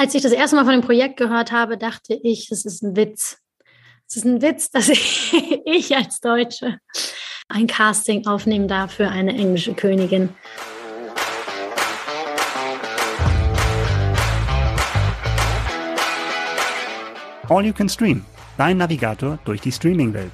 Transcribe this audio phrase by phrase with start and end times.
[0.00, 2.96] Als ich das erste Mal von dem Projekt gehört habe, dachte ich, es ist ein
[2.96, 3.36] Witz.
[4.08, 5.34] Es ist ein Witz, dass ich,
[5.66, 6.78] ich als Deutsche
[7.50, 10.30] ein Casting aufnehmen darf für eine englische Königin.
[17.50, 18.24] All You Can Stream,
[18.56, 20.32] dein Navigator durch die Streaming-Welt.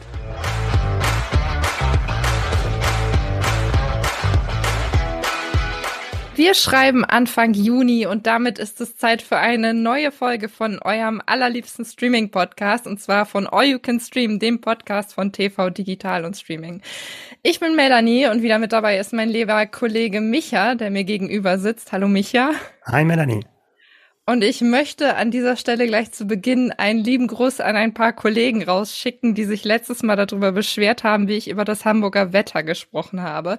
[6.36, 11.22] Wir schreiben Anfang Juni und damit ist es Zeit für eine neue Folge von eurem
[11.24, 16.36] allerliebsten Streaming-Podcast und zwar von All You Can Stream, dem Podcast von TV Digital und
[16.36, 16.82] Streaming.
[17.42, 21.58] Ich bin Melanie und wieder mit dabei ist mein lieber Kollege Micha, der mir gegenüber
[21.58, 21.92] sitzt.
[21.92, 22.50] Hallo Micha.
[22.84, 23.40] Hi Melanie.
[24.26, 28.12] Und ich möchte an dieser Stelle gleich zu Beginn einen lieben Gruß an ein paar
[28.12, 32.62] Kollegen rausschicken, die sich letztes Mal darüber beschwert haben, wie ich über das Hamburger Wetter
[32.62, 33.58] gesprochen habe.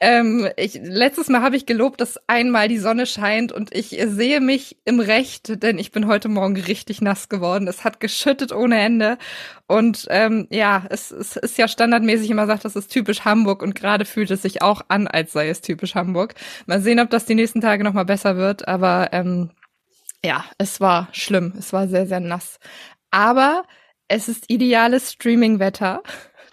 [0.00, 4.40] Ähm, ich, letztes Mal habe ich gelobt, dass einmal die Sonne scheint und ich sehe
[4.40, 7.68] mich im Recht, denn ich bin heute Morgen richtig nass geworden.
[7.68, 9.18] Es hat geschüttet ohne Ende.
[9.66, 13.74] Und ähm, ja, es, es ist ja standardmäßig immer gesagt, das ist typisch Hamburg und
[13.74, 16.34] gerade fühlt es sich auch an, als sei es typisch Hamburg.
[16.66, 19.50] Mal sehen, ob das die nächsten Tage nochmal besser wird, aber ähm,
[20.24, 21.52] ja, es war schlimm.
[21.58, 22.58] Es war sehr, sehr nass.
[23.10, 23.64] Aber
[24.08, 26.02] es ist ideales Streaming-Wetter.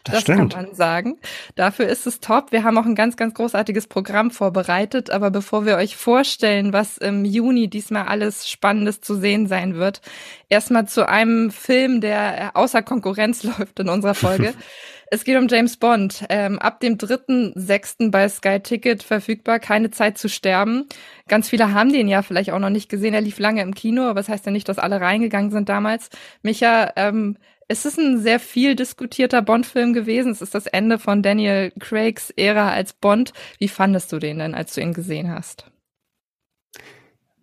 [0.03, 1.17] Das, das kann man sagen.
[1.55, 2.51] Dafür ist es top.
[2.51, 5.11] Wir haben auch ein ganz, ganz großartiges Programm vorbereitet.
[5.11, 10.01] Aber bevor wir euch vorstellen, was im Juni diesmal alles Spannendes zu sehen sein wird,
[10.49, 14.53] erstmal zu einem Film, der außer Konkurrenz läuft in unserer Folge.
[15.11, 16.25] es geht um James Bond.
[16.29, 18.09] Ähm, ab dem 3.6.
[18.09, 19.59] bei Sky Ticket verfügbar.
[19.59, 20.87] Keine Zeit zu sterben.
[21.27, 23.13] Ganz viele haben den ja vielleicht auch noch nicht gesehen.
[23.13, 26.09] Er lief lange im Kino, aber das heißt ja nicht, dass alle reingegangen sind damals.
[26.41, 27.37] Micha, ähm,
[27.71, 30.31] es ist ein sehr viel diskutierter Bond-Film gewesen.
[30.33, 33.31] Es ist das Ende von Daniel Craigs Ära als Bond.
[33.59, 35.65] Wie fandest du den denn, als du ihn gesehen hast?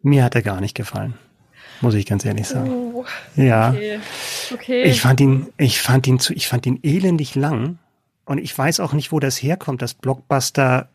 [0.03, 1.15] Mir hat er gar nicht gefallen.
[1.81, 2.71] Muss ich ganz ehrlich sagen.
[2.71, 3.71] Oh, ja.
[3.71, 4.01] Okay.
[4.53, 4.83] okay.
[4.83, 7.79] Ich fand ihn, ich fand ihn zu, ich fand ihn elendig lang.
[8.27, 10.91] Und ich weiß auch nicht, wo das herkommt, dass Blockbuster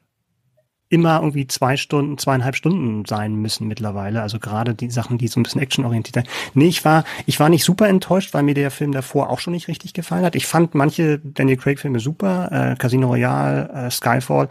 [0.94, 4.22] immer irgendwie zwei Stunden, zweieinhalb Stunden sein müssen mittlerweile.
[4.22, 6.28] Also gerade die Sachen, die so ein bisschen actionorientiert sind.
[6.54, 9.54] Nee, ich war, ich war nicht super enttäuscht, weil mir der Film davor auch schon
[9.54, 10.36] nicht richtig gefallen hat.
[10.36, 14.50] Ich fand manche Daniel Craig Filme super, äh, Casino Royale, äh, Skyfall.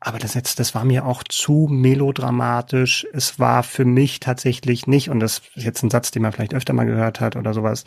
[0.00, 3.06] Aber das jetzt, das war mir auch zu melodramatisch.
[3.12, 6.54] Es war für mich tatsächlich nicht, und das ist jetzt ein Satz, den man vielleicht
[6.54, 7.84] öfter mal gehört hat oder sowas,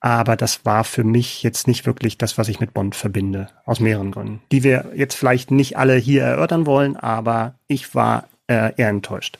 [0.00, 3.48] aber das war für mich jetzt nicht wirklich das, was ich mit Bond verbinde.
[3.64, 4.40] Aus mehreren Gründen.
[4.52, 9.38] Die wir jetzt vielleicht nicht alle hier erörtern wollen, aber ich war äh, eher enttäuscht.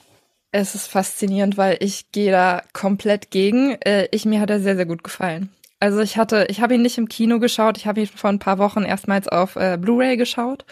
[0.50, 3.76] Es ist faszinierend, weil ich gehe da komplett gegen.
[3.82, 5.50] Äh, ich, mir hat er sehr, sehr gut gefallen.
[5.80, 8.40] Also ich hatte, ich habe ihn nicht im Kino geschaut, ich habe ihn vor ein
[8.40, 10.64] paar Wochen erstmals auf äh, Blu-ray geschaut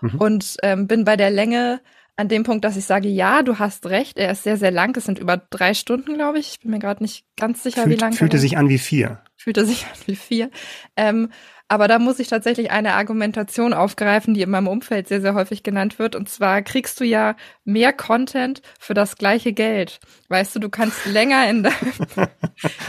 [0.00, 0.14] mhm.
[0.18, 1.80] und ähm, bin bei der Länge
[2.16, 4.96] an dem Punkt, dass ich sage, ja, du hast recht, er ist sehr, sehr lang.
[4.96, 6.52] Es sind über drei Stunden, glaube ich.
[6.52, 8.12] Ich bin mir gerade nicht ganz sicher, Fühlt, wie lang.
[8.14, 9.20] Fühlte sich an wie vier.
[9.46, 10.50] Fühlte sich an wie vier.
[10.96, 11.28] Ähm,
[11.68, 15.62] aber da muss ich tatsächlich eine Argumentation aufgreifen, die in meinem Umfeld sehr, sehr häufig
[15.62, 16.16] genannt wird.
[16.16, 20.00] Und zwar kriegst du ja mehr Content für das gleiche Geld.
[20.28, 21.76] Weißt du, du kannst länger in, deinem,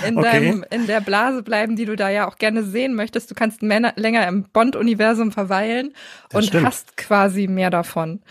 [0.07, 0.31] in, okay.
[0.31, 3.29] deinem, in der Blase bleiben, die du da ja auch gerne sehen möchtest.
[3.29, 5.93] Du kannst mehr, länger im Bond-Universum verweilen
[6.29, 6.65] das und stimmt.
[6.65, 8.21] hast quasi mehr davon.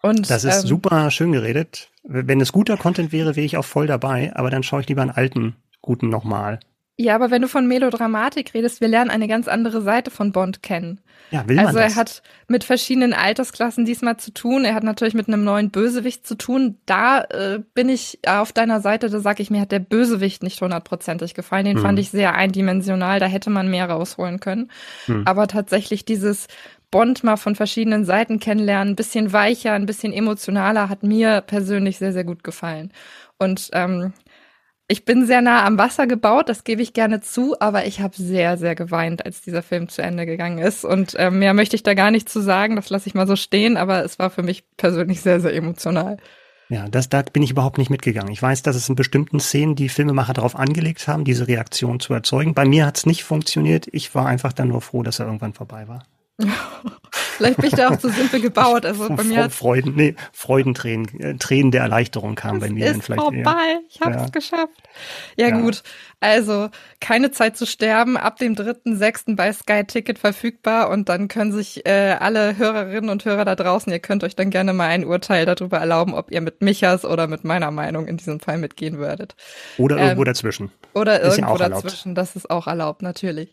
[0.00, 1.90] Und, das ist ähm, super schön geredet.
[2.04, 5.02] Wenn es guter Content wäre, wäre ich auch voll dabei, aber dann schaue ich lieber
[5.02, 6.60] einen alten, guten nochmal.
[6.96, 10.62] Ja, aber wenn du von Melodramatik redest, wir lernen eine ganz andere Seite von Bond
[10.62, 11.00] kennen.
[11.32, 11.96] Ja, will man Also er das?
[11.96, 14.64] hat mit verschiedenen Altersklassen diesmal zu tun.
[14.64, 16.78] Er hat natürlich mit einem neuen Bösewicht zu tun.
[16.86, 20.60] Da äh, bin ich auf deiner Seite, da sage ich, mir hat der Bösewicht nicht
[20.60, 21.64] hundertprozentig gefallen.
[21.64, 21.82] Den hm.
[21.82, 24.70] fand ich sehr eindimensional, da hätte man mehr rausholen können.
[25.06, 25.22] Hm.
[25.26, 26.46] Aber tatsächlich dieses
[26.92, 31.98] Bond mal von verschiedenen Seiten kennenlernen, ein bisschen weicher, ein bisschen emotionaler, hat mir persönlich
[31.98, 32.92] sehr, sehr gut gefallen.
[33.36, 34.12] Und ähm,
[34.86, 38.14] ich bin sehr nah am Wasser gebaut, das gebe ich gerne zu, aber ich habe
[38.16, 40.84] sehr, sehr geweint, als dieser Film zu Ende gegangen ist.
[40.84, 43.36] Und äh, mehr möchte ich da gar nicht zu sagen, das lasse ich mal so
[43.36, 46.18] stehen, aber es war für mich persönlich sehr, sehr emotional.
[46.68, 48.32] Ja, das, da bin ich überhaupt nicht mitgegangen.
[48.32, 52.12] Ich weiß, dass es in bestimmten Szenen die Filmemacher darauf angelegt haben, diese Reaktion zu
[52.14, 52.54] erzeugen.
[52.54, 53.86] Bei mir hat es nicht funktioniert.
[53.92, 56.04] Ich war einfach dann nur froh, dass er irgendwann vorbei war.
[57.36, 58.84] Vielleicht bin ich da auch zu simpel gebaut.
[58.86, 62.90] Also bei mir Freuden, nee, Freudentränen, äh, Tränen der Erleichterung kamen bei mir.
[62.90, 63.80] Ist vielleicht vorbei, eher.
[63.88, 64.28] ich habe es ja.
[64.28, 64.82] geschafft.
[65.36, 65.82] Ja, ja, gut,
[66.20, 66.70] also
[67.00, 69.36] keine Zeit zu sterben, ab dem 3.6.
[69.36, 73.92] bei Sky Ticket verfügbar und dann können sich äh, alle Hörerinnen und Hörer da draußen,
[73.92, 77.26] ihr könnt euch dann gerne mal ein Urteil darüber erlauben, ob ihr mit Michas oder
[77.26, 79.36] mit meiner Meinung in diesem Fall mitgehen würdet.
[79.76, 80.72] Oder ähm, irgendwo dazwischen.
[80.94, 83.52] Oder ist irgendwo ja dazwischen, das ist auch erlaubt, natürlich.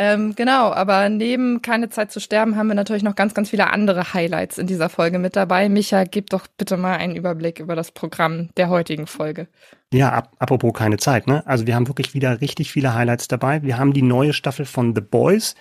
[0.00, 3.70] Ähm, genau, aber neben keine Zeit zu sterben haben wir natürlich noch ganz, ganz viele
[3.72, 5.68] andere Highlights in dieser Folge mit dabei.
[5.68, 9.48] Micha, gib doch bitte mal einen Überblick über das Programm der heutigen Folge.
[9.92, 11.44] Ja, ap apropos keine Zeit, ne?
[11.46, 13.62] Also wir haben wirklich wieder richtig viele Highlights dabei.
[13.64, 15.56] Wir haben die neue Staffel von The Boys.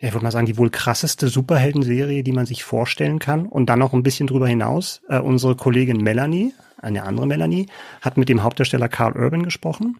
[0.00, 3.46] Ja, ich würde mal sagen, die wohl krasseste Superhelden-Serie, die man sich vorstellen kann.
[3.46, 5.02] Und dann noch ein bisschen drüber hinaus.
[5.08, 7.66] Äh, unsere Kollegin Melanie, eine andere Melanie,
[8.00, 9.98] hat mit dem Hauptdarsteller Carl Urban gesprochen.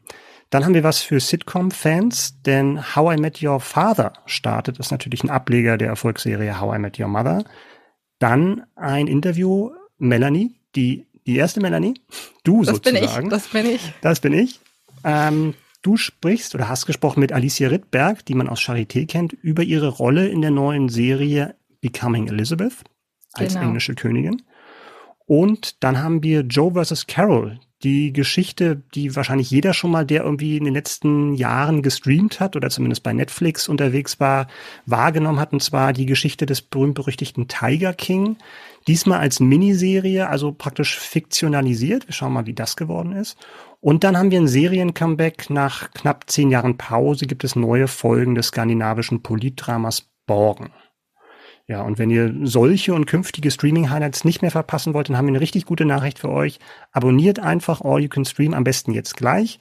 [0.52, 4.78] Dann haben wir was für Sitcom-Fans, denn How I Met Your Father startet.
[4.78, 7.44] Das ist natürlich ein Ableger der Erfolgsserie How I Met Your Mother.
[8.19, 11.94] Dann ein Interview, Melanie, die, die erste Melanie,
[12.44, 13.31] du das sozusagen.
[13.31, 13.93] Bin ich, das bin ich.
[14.02, 14.60] Das bin ich.
[15.04, 19.62] Ähm, du sprichst oder hast gesprochen mit Alicia Rittberg, die man aus Charité kennt, über
[19.62, 22.75] ihre Rolle in der neuen Serie Becoming Elizabeth
[23.32, 23.69] als genau.
[23.69, 24.43] englische Königin.
[25.25, 27.06] Und dann haben wir Joe vs.
[27.06, 32.40] Carol, die Geschichte, die wahrscheinlich jeder schon mal, der irgendwie in den letzten Jahren gestreamt
[32.40, 34.46] hat oder zumindest bei Netflix unterwegs war,
[34.87, 38.37] wahrgenommen hat, und zwar die Geschichte des berühmt-berüchtigten Tiger King.
[38.87, 42.08] Diesmal als Miniserie, also praktisch fiktionalisiert.
[42.08, 43.37] Wir schauen mal, wie das geworden ist.
[43.81, 45.50] Und dann haben wir ein Serien-Comeback.
[45.50, 50.70] Nach knapp zehn Jahren Pause gibt es neue Folgen des skandinavischen Politdramas Borgen.
[51.69, 55.32] Ja, und wenn ihr solche und künftige Streaming-Highlights nicht mehr verpassen wollt, dann haben wir
[55.32, 56.59] eine richtig gute Nachricht für euch.
[56.91, 59.61] Abonniert einfach All You Can Stream, am besten jetzt gleich.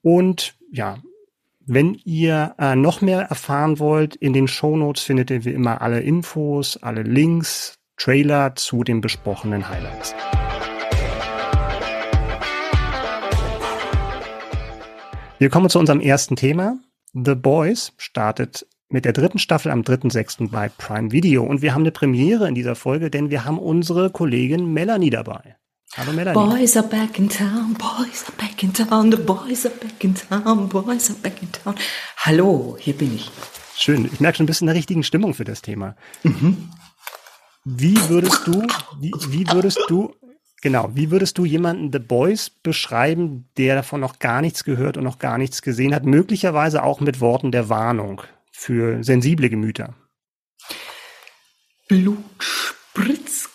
[0.00, 0.98] Und ja,
[1.66, 5.80] wenn ihr äh, noch mehr erfahren wollt, in den Show Notes findet ihr wie immer
[5.80, 10.14] alle Infos, alle Links, Trailer zu den besprochenen Highlights.
[15.38, 16.78] Wir kommen zu unserem ersten Thema.
[17.12, 20.50] The Boys startet mit der dritten Staffel am 3.6.
[20.50, 21.42] bei Prime Video.
[21.42, 25.56] Und wir haben eine Premiere in dieser Folge, denn wir haben unsere Kollegin Melanie dabei.
[25.96, 26.38] Hallo Melanie.
[26.38, 30.14] Boys are back in town, boys are back in town, the boys are back in
[30.14, 31.74] town, boys are back in town.
[32.18, 33.28] Hallo, hier bin ich.
[33.76, 35.96] Schön, ich merke schon ein bisschen der richtigen Stimmung für das Thema.
[36.22, 36.70] Mhm.
[37.64, 38.64] Wie würdest du,
[39.00, 40.14] wie, wie würdest du,
[40.62, 45.02] genau, wie würdest du jemanden The Boys beschreiben, der davon noch gar nichts gehört und
[45.02, 48.22] noch gar nichts gesehen hat, möglicherweise auch mit Worten der Warnung?
[48.56, 49.94] Für sensible Gemüter.
[51.88, 53.50] Blut spritzt,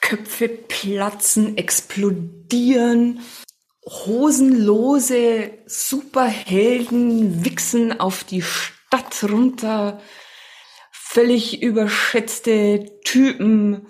[0.00, 3.20] Köpfe platzen, explodieren,
[3.84, 10.00] hosenlose Superhelden wichsen auf die Stadt runter,
[10.92, 13.86] völlig überschätzte Typen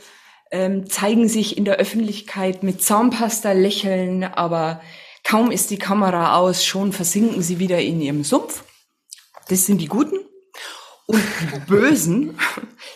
[0.51, 4.81] ähm, zeigen sich in der Öffentlichkeit mit Zahnpasta lächeln, aber
[5.25, 8.65] kaum ist die Kamera aus, schon versinken sie wieder in ihrem Sumpf.
[9.49, 10.19] Das sind die Guten.
[11.07, 12.39] Und die Bösen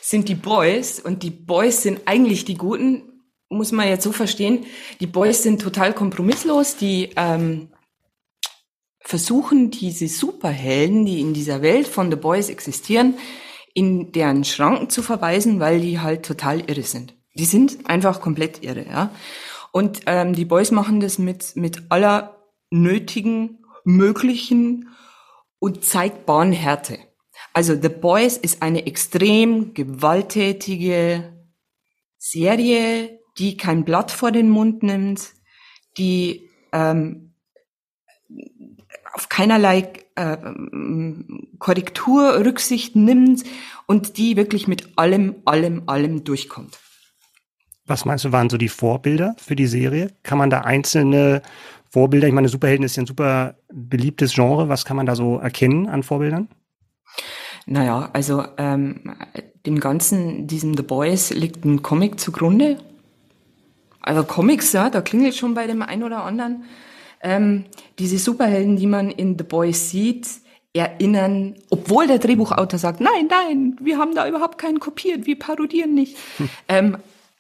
[0.01, 1.01] sind die Boys.
[1.01, 4.67] Und die Boys sind eigentlich die Guten, muss man jetzt so verstehen.
[5.01, 6.77] Die Boys sind total kompromisslos.
[6.77, 7.69] Die ähm,
[9.01, 13.15] versuchen, diese Superhelden, die in dieser Welt von The Boys existieren,
[13.75, 17.15] in deren Schranken zu verweisen, weil die halt total irre sind.
[17.35, 19.11] Die sind einfach komplett irre, ja.
[19.71, 22.37] Und ähm, die Boys machen das mit, mit aller
[22.71, 24.89] nötigen, möglichen
[25.59, 26.99] und zeigbaren Härte.
[27.53, 31.33] Also The Boys ist eine extrem gewalttätige
[32.19, 35.33] Serie, die kein Blatt vor den Mund nimmt,
[35.97, 37.35] die ähm,
[39.13, 40.37] auf keinerlei äh,
[41.59, 43.45] Korrektur Rücksicht nimmt
[43.87, 46.79] und die wirklich mit allem, allem, allem durchkommt.
[47.87, 50.13] Was meinst du, waren so die Vorbilder für die Serie?
[50.23, 51.41] Kann man da einzelne
[51.91, 52.29] Vorbilder?
[52.29, 54.69] Ich meine, Superhelden ist ja ein super beliebtes Genre.
[54.69, 56.49] Was kann man da so erkennen an Vorbildern?
[57.67, 59.15] Naja, also ähm,
[59.67, 62.79] dem Ganzen, diesem The Boys, liegt ein Comic zugrunde.
[64.01, 66.65] Also Comics, ja, da klingelt schon bei dem einen oder anderen.
[67.21, 67.65] Ähm,
[67.99, 70.29] diese Superhelden, die man in The Boys sieht,
[70.73, 75.95] erinnern, obwohl der Drehbuchautor sagt, nein, nein, wir haben da überhaupt keinen kopiert, wir parodieren
[75.95, 76.17] nicht.
[76.39, 76.49] Hm.
[76.69, 76.97] Ähm,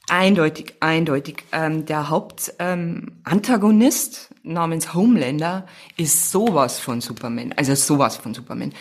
[0.08, 1.44] Eindeutig, eindeutig.
[1.52, 8.72] Ähm, der Hauptantagonist ähm, namens Homelander ist sowas von Superman, also sowas von Superman.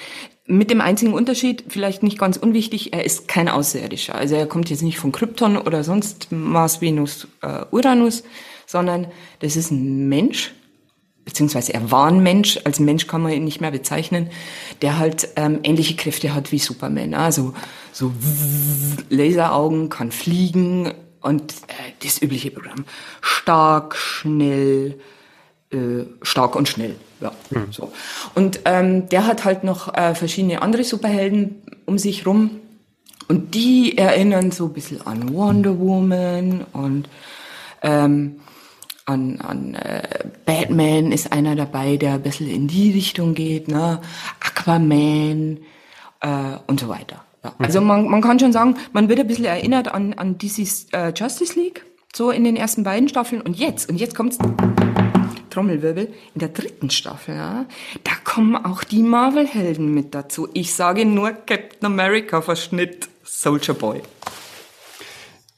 [0.45, 4.15] Mit dem einzigen Unterschied, vielleicht nicht ganz unwichtig, er ist kein Außerirdischer.
[4.15, 8.23] Also er kommt jetzt nicht von Krypton oder sonst Mars, Venus, äh, Uranus,
[8.65, 9.07] sondern
[9.39, 10.53] das ist ein Mensch,
[11.25, 14.29] beziehungsweise er war ein Mensch, als Mensch kann man ihn nicht mehr bezeichnen,
[14.81, 17.13] der halt ähm, ähnliche Kräfte hat wie Superman.
[17.13, 17.53] Also
[17.91, 18.13] so
[19.09, 22.85] Laseraugen, kann fliegen, und äh, das übliche Programm.
[23.21, 24.99] Stark, schnell,
[25.71, 26.95] äh, stark und schnell.
[27.19, 27.71] Ja, mhm.
[27.71, 27.91] so.
[28.35, 32.59] Und ähm, der hat halt noch äh, verschiedene andere Superhelden um sich rum.
[33.27, 37.09] Und die erinnern so ein bisschen an Wonder Woman und
[37.81, 38.39] ähm,
[39.05, 40.03] an, an äh,
[40.45, 43.67] Batman ist einer dabei, der ein bisschen in die Richtung geht.
[43.67, 43.99] Ne?
[44.39, 45.59] Aqu Aquaman
[46.21, 47.23] äh, und so weiter.
[47.43, 47.53] Ja.
[47.59, 51.13] Also man, man kann schon sagen, man wird ein bisschen erinnert an, an DC's äh,
[51.15, 53.41] Justice League, so in den ersten beiden Staffeln.
[53.41, 54.37] Und jetzt, und jetzt kommt's,
[55.49, 57.65] Trommelwirbel, in der dritten Staffel, ja,
[58.03, 60.47] da kommen auch die Marvel-Helden mit dazu.
[60.53, 64.01] Ich sage nur Captain America Verschnitt Soldier Boy.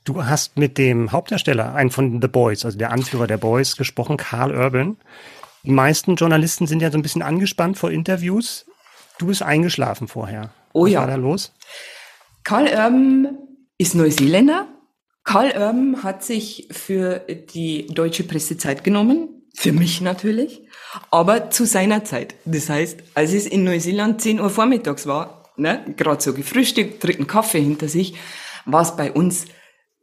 [0.06, 4.18] Du hast mit dem Hauptdarsteller, einen von The Boys, also der Anführer der Boys, gesprochen,
[4.18, 4.98] Carl Urban.
[5.64, 8.66] Die meisten Journalisten sind ja so ein bisschen angespannt vor Interviews.
[9.18, 10.52] Du bist eingeschlafen vorher.
[10.74, 11.00] Oh Was ja.
[11.02, 11.54] war da los?
[12.44, 13.38] Karl Urban
[13.78, 14.68] ist Neuseeländer.
[15.24, 19.44] Karl Urban hat sich für die deutsche Presse Zeit genommen.
[19.56, 20.68] Für mich natürlich.
[21.12, 22.36] Aber zu seiner Zeit.
[22.46, 27.28] Das heißt, als es in Neuseeland 10 Uhr vormittags war, ne, gerade so gefrühstückt, dritten
[27.28, 28.16] Kaffee hinter sich,
[28.66, 29.46] war es bei uns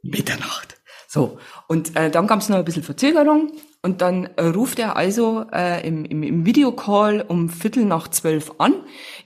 [0.02, 0.76] Mitternacht.
[1.08, 3.52] So, und äh, dann gab es noch ein bisschen Verzögerung
[3.83, 8.52] und dann äh, ruft er also äh, im, im, im Videocall um Viertel nach zwölf
[8.59, 8.75] an.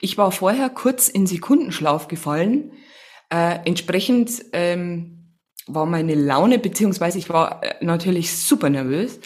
[0.01, 2.73] Ich war vorher kurz in Sekundenschlaf gefallen.
[3.31, 9.21] Äh, entsprechend ähm, war meine Laune, beziehungsweise ich war äh, natürlich super nervös.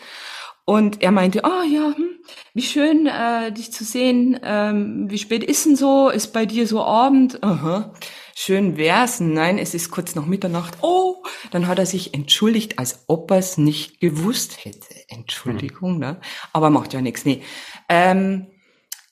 [0.67, 2.11] Und er meinte, ah ja, hm,
[2.55, 4.39] wie schön, äh, dich zu sehen.
[4.43, 6.09] Ähm, wie spät ist denn so?
[6.09, 7.43] Ist bei dir so Abend?
[7.43, 7.93] Aha.
[8.37, 9.21] Schön wär's.
[9.21, 10.79] Nein, es ist kurz nach Mitternacht.
[10.83, 14.95] Oh, dann hat er sich entschuldigt, als ob er es nicht gewusst hätte.
[15.09, 16.21] Entschuldigung, ne?
[16.53, 17.25] Aber macht ja nichts.
[17.25, 17.43] Nee.
[17.89, 18.49] Ähm,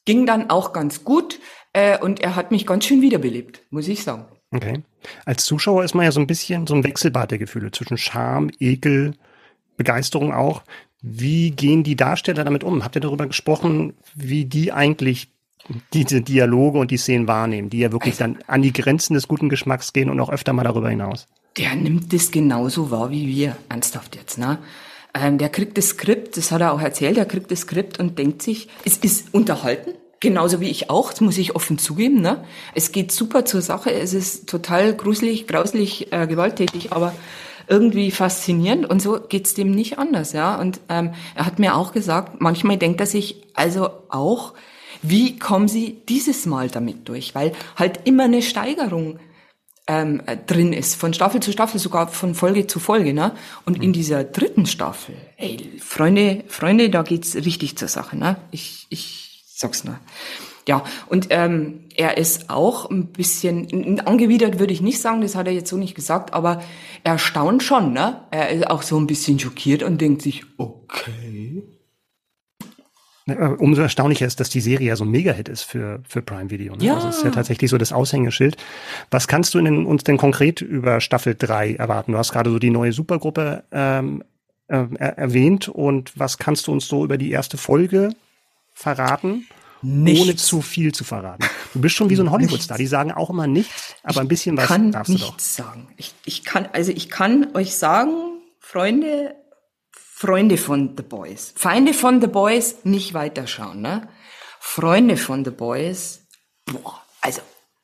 [0.05, 1.39] ging dann auch ganz gut
[1.73, 4.27] äh, und er hat mich ganz schön wiederbelebt, muss ich sagen.
[4.51, 4.83] Okay.
[5.25, 8.51] Als Zuschauer ist man ja so ein bisschen so ein Wechselbad der Gefühle zwischen Scham,
[8.59, 9.15] Ekel,
[9.77, 10.63] Begeisterung auch.
[11.01, 12.85] Wie gehen die Darsteller damit um?
[12.85, 15.32] Habt ihr darüber gesprochen, wie die eigentlich
[15.93, 19.29] diese Dialoge und die Szenen wahrnehmen, die ja wirklich also, dann an die Grenzen des
[19.29, 21.27] guten Geschmacks gehen und auch öfter mal darüber hinaus?
[21.59, 24.59] Der nimmt das genauso wahr wie wir, ernsthaft jetzt, ne?
[25.15, 28.19] Ähm, der kriegt das Skript, das hat er auch erzählt, der kriegt das Skript und
[28.19, 32.45] denkt sich, es ist unterhalten, genauso wie ich auch, das muss ich offen zugeben, ne?
[32.75, 37.13] Es geht super zur Sache, es ist total gruselig, grauslich, äh, gewalttätig, aber
[37.69, 40.59] irgendwie faszinierend und so geht's dem nicht anders, ja.
[40.59, 44.55] Und ähm, er hat mir auch gesagt, manchmal denkt er sich also auch,
[45.03, 47.35] wie kommen sie dieses Mal damit durch?
[47.35, 49.19] Weil halt immer eine Steigerung
[49.89, 53.13] ähm, drin ist, von Staffel zu Staffel, sogar von Folge zu Folge.
[53.13, 53.33] Ne?
[53.67, 53.85] Und mhm.
[53.85, 58.17] in dieser dritten Staffel, ey, Freunde, Freunde, da geht's richtig zur Sache.
[58.17, 58.37] Ne?
[58.53, 59.99] Ich, ich sag's nur.
[60.69, 65.49] Ja, und ähm, er ist auch ein bisschen angewidert, würde ich nicht sagen, das hat
[65.49, 66.63] er jetzt so nicht gesagt, aber
[67.03, 68.23] er staunt schon, ne?
[68.31, 71.42] Er ist auch so ein bisschen schockiert und denkt sich, okay,
[73.35, 76.75] umso erstaunlicher ist, dass die Serie ja so ein Mega-Hit ist für, für Prime Video.
[76.77, 76.85] Ne?
[76.85, 76.95] Ja.
[76.95, 78.57] Also es ist ja tatsächlich so das Aushängeschild.
[79.11, 82.13] Was kannst du denn, uns denn konkret über Staffel 3 erwarten?
[82.13, 84.23] Du hast gerade so die neue Supergruppe ähm,
[84.69, 88.11] äh, erwähnt und was kannst du uns so über die erste Folge
[88.73, 89.47] verraten?
[89.83, 90.23] Nichts.
[90.23, 91.45] Ohne zu viel zu verraten.
[91.75, 92.79] Du bist schon wie so ein Hollywood-Star.
[92.79, 95.27] Die sagen auch immer nichts, aber ein bisschen was kann darfst du doch.
[95.27, 95.89] nichts sagen.
[95.97, 98.13] Ich, ich kann, also ich kann euch sagen,
[98.61, 99.35] Freunde,
[100.23, 101.53] Freunde von The Boys.
[101.57, 104.07] Feinde von The Boys nicht weiterschauen, ne?
[104.61, 106.21] Freunde von The Boys,
[106.65, 107.41] boah, also,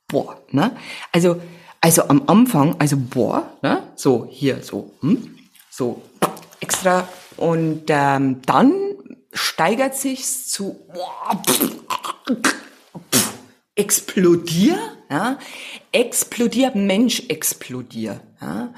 [0.07, 0.77] boah, ne?
[1.11, 1.43] Also,
[1.81, 3.83] also am Anfang, also boah, ne?
[3.97, 5.37] So, hier, so, hm?
[5.69, 6.01] So,
[6.61, 7.09] extra.
[7.37, 8.73] Und ähm, dann
[9.33, 11.75] steigert sich's zu boah, pff,
[13.11, 13.33] pff,
[13.75, 14.79] explodier,
[15.11, 15.41] ja?
[15.91, 18.73] Explodier, Mensch explodier, ja?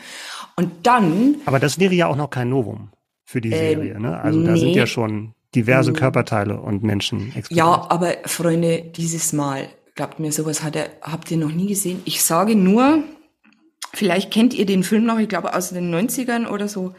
[0.56, 1.42] Und dann.
[1.44, 2.90] Aber das wäre ja auch noch kein Novum
[3.30, 4.00] für die ähm, Serie.
[4.00, 4.20] Ne?
[4.20, 7.58] Also da sind ja schon diverse Körperteile und Menschen explodiert.
[7.58, 12.02] Ja, aber Freunde, dieses Mal, glaubt mir, sowas hat er, habt ihr noch nie gesehen.
[12.04, 13.04] Ich sage nur,
[13.94, 16.94] vielleicht kennt ihr den Film noch, ich glaube aus den 90ern oder so,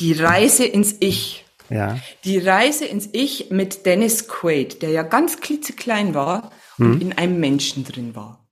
[0.00, 1.44] Die Reise ins Ich.
[1.70, 1.98] Ja.
[2.24, 7.00] Die Reise ins Ich mit Dennis Quaid, der ja ganz klitzeklein war und hm.
[7.00, 8.48] in einem Menschen drin war.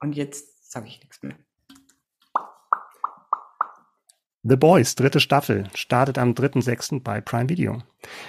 [0.00, 1.34] Und jetzt sage ich nichts mehr.
[4.42, 7.02] The Boys, dritte Staffel, startet am 3.6.
[7.02, 7.82] bei Prime Video.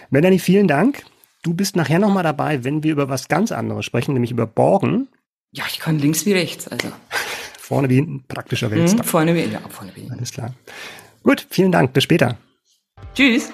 [0.09, 1.05] Melanie, vielen Dank.
[1.41, 5.07] Du bist nachher nochmal dabei, wenn wir über was ganz anderes sprechen, nämlich über Borgen.
[5.53, 6.89] Ja, ich kann links wie rechts, also.
[7.57, 8.99] vorne wie hinten, praktischer mhm, Weltstar.
[8.99, 10.17] Hm, vorne wie, ja, vorne wie hinten.
[10.17, 10.53] Alles klar.
[11.23, 11.93] Gut, vielen Dank.
[11.93, 12.37] Bis später.
[13.15, 13.49] Tschüss.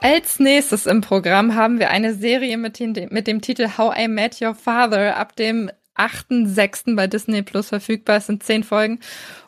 [0.00, 4.06] Als nächstes im Programm haben wir eine Serie mit dem, mit dem Titel How I
[4.06, 6.96] Met Your Father ab dem 8.6.
[6.96, 8.16] bei Disney Plus verfügbar.
[8.16, 9.00] Es sind zehn Folgen.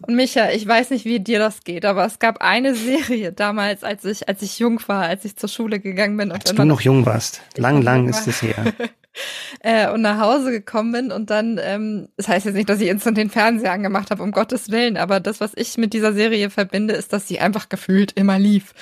[0.06, 3.84] Und Micha, ich weiß nicht, wie dir das geht, aber es gab eine Serie damals,
[3.84, 6.30] als ich, als ich jung war, als ich zur Schule gegangen bin.
[6.30, 7.40] Und als du noch jung warst.
[7.56, 8.72] Lang, lang ist es her.
[9.60, 12.88] äh, und nach Hause gekommen bin und dann, ähm, das heißt jetzt nicht, dass ich
[12.88, 16.50] instant den Fernseher angemacht habe, um Gottes Willen, aber das, was ich mit dieser Serie
[16.50, 18.74] verbinde, ist, dass sie einfach gefühlt immer lief.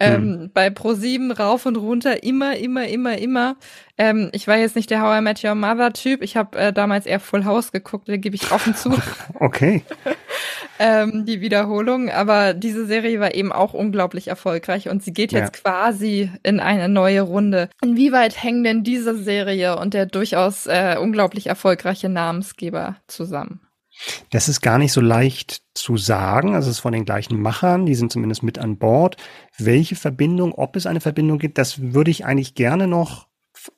[0.00, 0.50] Ähm, hm.
[0.52, 3.56] Bei Pro7 rauf und runter, immer, immer, immer, immer.
[3.96, 6.22] Ähm, ich war jetzt nicht der How I Met Your Mother Typ.
[6.22, 8.92] Ich habe äh, damals eher Full House geguckt, da gebe ich offen zu.
[9.38, 9.82] Okay.
[10.78, 12.10] ähm, die Wiederholung.
[12.10, 15.62] Aber diese Serie war eben auch unglaublich erfolgreich und sie geht jetzt ja.
[15.62, 17.68] quasi in eine neue Runde.
[17.82, 23.60] Inwieweit hängen denn diese Serie und der durchaus äh, unglaublich erfolgreiche Namensgeber zusammen?
[24.30, 26.54] Das ist gar nicht so leicht zu sagen.
[26.54, 29.16] Also es ist von den gleichen Machern, die sind zumindest mit an Bord.
[29.58, 33.28] Welche Verbindung, ob es eine Verbindung gibt, das würde ich eigentlich gerne noch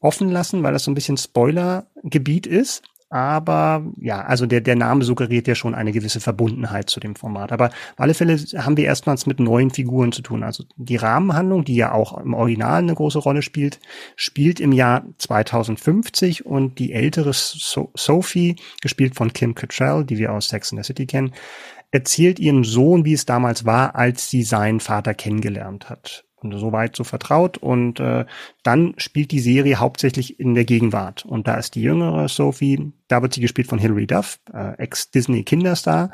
[0.01, 2.83] offen lassen, weil das so ein bisschen Spoilergebiet ist.
[3.09, 7.53] Aber ja, also der, der Name suggeriert ja schon eine gewisse Verbundenheit zu dem Format.
[7.53, 10.43] Aber auf alle Fälle haben wir erstmals mit neuen Figuren zu tun.
[10.43, 13.79] Also die Rahmenhandlung, die ja auch im Original eine große Rolle spielt,
[14.17, 20.33] spielt im Jahr 2050 und die ältere so Sophie, gespielt von Kim Cattrall, die wir
[20.33, 21.33] aus Sex and the City kennen,
[21.93, 26.73] erzählt ihrem Sohn, wie es damals war, als sie seinen Vater kennengelernt hat und so
[26.73, 27.59] weit so vertraut.
[27.59, 28.25] Und äh,
[28.63, 31.25] dann spielt die Serie hauptsächlich in der Gegenwart.
[31.25, 36.11] Und da ist die jüngere Sophie, da wird sie gespielt von Hilary Duff, äh, Ex-Disney-Kinderstar.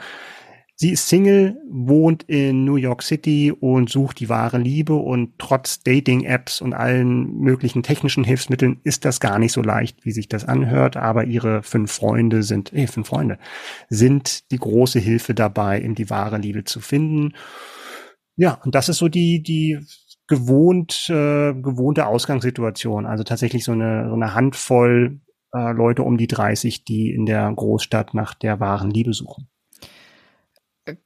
[0.75, 5.83] Sie ist Single, wohnt in New York City und sucht die wahre Liebe und trotz
[5.85, 10.45] Dating-Apps und allen möglichen technischen Hilfsmitteln ist das gar nicht so leicht, wie sich das
[10.45, 10.97] anhört.
[10.97, 13.39] Aber ihre fünf Freunde sind, eh, fünf Freunde,
[13.91, 17.35] sind die große Hilfe dabei, in die wahre Liebe zu finden.
[18.35, 19.79] Ja, und das ist so die, die
[20.29, 23.07] gewohnt, äh, gewohnte Ausgangssituation.
[23.07, 25.21] Also tatsächlich so eine, so eine Handvoll
[25.55, 29.49] äh, Leute um die 30, die in der Großstadt nach der wahren Liebe suchen.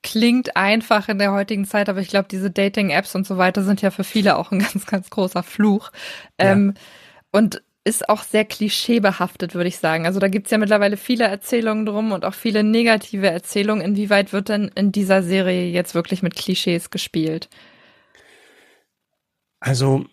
[0.03, 3.83] Klingt einfach in der heutigen Zeit, aber ich glaube, diese Dating-Apps und so weiter sind
[3.83, 5.91] ja für viele auch ein ganz, ganz großer Fluch.
[6.41, 6.53] Ja.
[6.53, 6.75] Ähm,
[7.33, 10.07] und ist auch sehr klischeebehaftet, würde ich sagen.
[10.07, 13.85] Also da gibt's ja mittlerweile viele Erzählungen drum und auch viele negative Erzählungen.
[13.85, 17.49] Inwieweit wird denn in dieser Serie jetzt wirklich mit Klischees gespielt?
[19.61, 20.05] Also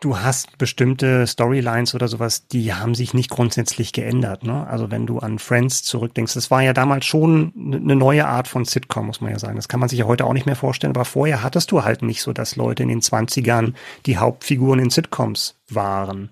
[0.00, 4.44] du hast bestimmte Storylines oder sowas, die haben sich nicht grundsätzlich geändert.
[4.44, 4.66] Ne?
[4.66, 8.64] Also wenn du an Friends zurückdenkst, das war ja damals schon eine neue Art von
[8.64, 9.56] Sitcom, muss man ja sagen.
[9.56, 10.94] Das kann man sich ja heute auch nicht mehr vorstellen.
[10.94, 13.74] Aber vorher hattest du halt nicht so, dass Leute in den 20ern
[14.06, 16.30] die Hauptfiguren in Sitcoms waren.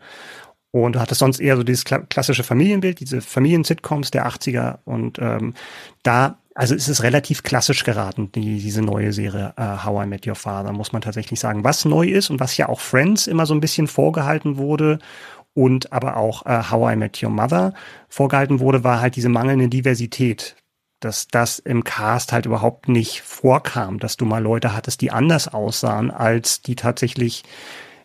[0.71, 4.79] Und du hattest sonst eher so dieses klassische Familienbild, diese Familien-Sitcoms der 80er.
[4.85, 5.55] Und ähm,
[6.03, 10.27] da also es ist relativ klassisch geraten, die, diese neue Serie uh, How I Met
[10.27, 11.65] Your Father, muss man tatsächlich sagen.
[11.65, 14.99] Was neu ist und was ja auch Friends immer so ein bisschen vorgehalten wurde
[15.53, 17.75] und aber auch uh, How I Met Your Mother
[18.09, 20.57] vorgehalten wurde, war halt diese mangelnde Diversität.
[21.01, 25.49] Dass das im Cast halt überhaupt nicht vorkam, dass du mal Leute hattest, die anders
[25.49, 27.45] aussahen als die tatsächlich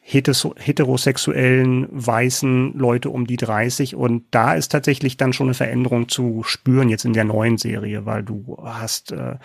[0.04, 6.42] heterosexuellen weißen Leute um die 30 und da ist tatsächlich dann schon eine Veränderung zu
[6.44, 9.36] spüren jetzt in der neuen Serie, weil du hast äh,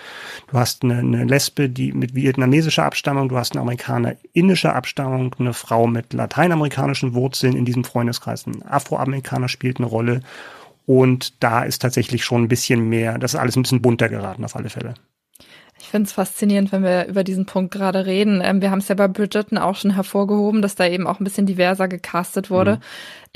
[0.50, 5.36] du hast eine, eine Lesbe, die mit vietnamesischer Abstammung, du hast eine Amerikaner indischer Abstammung,
[5.38, 10.20] eine Frau mit lateinamerikanischen Wurzeln in diesem Freundeskreis, ein Afroamerikaner spielt eine Rolle
[10.86, 14.44] und da ist tatsächlich schon ein bisschen mehr, das ist alles ein bisschen bunter geraten
[14.44, 14.94] auf alle Fälle.
[15.86, 18.42] Ich finde es faszinierend, wenn wir über diesen Punkt gerade reden.
[18.42, 21.24] Ähm, wir haben es ja bei Bridgerton auch schon hervorgehoben, dass da eben auch ein
[21.24, 22.72] bisschen diverser gecastet wurde.
[22.72, 22.80] Mhm.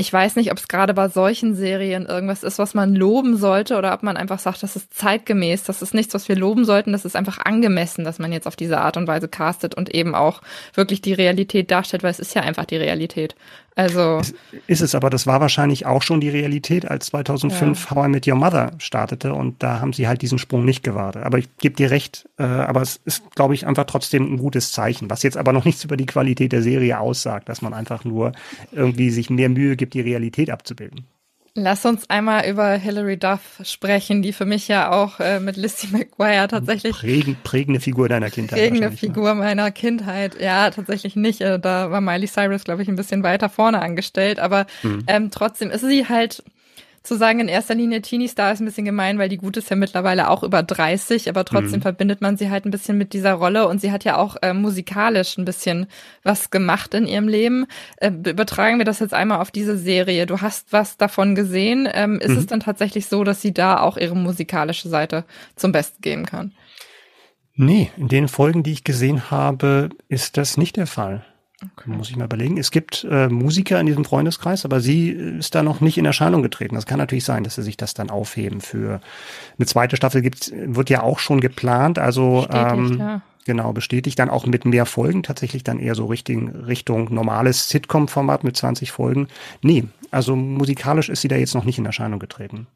[0.00, 3.76] Ich weiß nicht, ob es gerade bei solchen Serien irgendwas ist, was man loben sollte
[3.76, 6.92] oder ob man einfach sagt, das ist zeitgemäß, das ist nichts, was wir loben sollten,
[6.92, 10.14] das ist einfach angemessen, dass man jetzt auf diese Art und Weise castet und eben
[10.14, 10.40] auch
[10.72, 13.34] wirklich die Realität darstellt, weil es ist ja einfach die Realität.
[13.76, 14.34] Also ist,
[14.66, 17.96] ist es, aber das war wahrscheinlich auch schon die Realität, als 2005 ja.
[17.96, 21.22] How I Met Your Mother startete und da haben sie halt diesen Sprung nicht gewartet.
[21.22, 24.72] Aber ich gebe dir recht, äh, aber es ist, glaube ich, einfach trotzdem ein gutes
[24.72, 28.04] Zeichen, was jetzt aber noch nichts über die Qualität der Serie aussagt, dass man einfach
[28.04, 28.32] nur
[28.72, 31.07] irgendwie sich mehr Mühe gibt, die Realität abzubilden.
[31.55, 35.88] Lass uns einmal über Hilary Duff sprechen, die für mich ja auch äh, mit Lizzie
[35.90, 38.59] McGuire tatsächlich Prägend, prägende Figur deiner Kindheit.
[38.59, 38.96] Prägende ne?
[38.96, 39.40] Figur ne?
[39.40, 40.40] meiner Kindheit.
[40.40, 41.40] Ja, tatsächlich nicht.
[41.40, 45.05] Äh, da war Miley Cyrus, glaube ich, ein bisschen weiter vorne angestellt, aber mhm.
[45.09, 46.44] ähm, trotzdem ist sie halt
[47.02, 49.76] zu sagen, in erster Linie Teenie-Star ist ein bisschen gemein, weil die Gute ist ja
[49.76, 51.82] mittlerweile auch über 30, aber trotzdem mhm.
[51.82, 54.52] verbindet man sie halt ein bisschen mit dieser Rolle und sie hat ja auch äh,
[54.52, 55.86] musikalisch ein bisschen
[56.22, 57.66] was gemacht in ihrem Leben.
[57.96, 60.26] Äh, übertragen wir das jetzt einmal auf diese Serie.
[60.26, 61.88] Du hast was davon gesehen.
[61.90, 62.38] Ähm, ist mhm.
[62.38, 65.24] es dann tatsächlich so, dass sie da auch ihre musikalische Seite
[65.56, 66.52] zum Besten geben kann?
[67.54, 71.24] Nee, in den Folgen, die ich gesehen habe, ist das nicht der Fall.
[71.62, 71.90] Okay.
[71.90, 72.57] Muss ich mal überlegen.
[72.57, 76.42] Es gibt äh, Musiker in diesem Freundeskreis, aber sie ist da noch nicht in Erscheinung
[76.42, 76.75] getreten.
[76.75, 79.01] Das kann natürlich sein, dass sie sich das dann aufheben für
[79.59, 81.99] eine zweite Staffel gibt, wird ja auch schon geplant.
[81.99, 83.23] Also ähm, ja.
[83.44, 88.42] genau, bestätigt dann auch mit mehr Folgen, tatsächlich dann eher so Richtung, Richtung normales Sitcom-Format
[88.42, 89.29] mit 20 Folgen.
[89.61, 92.66] Nee, also musikalisch ist sie da jetzt noch nicht in Erscheinung getreten.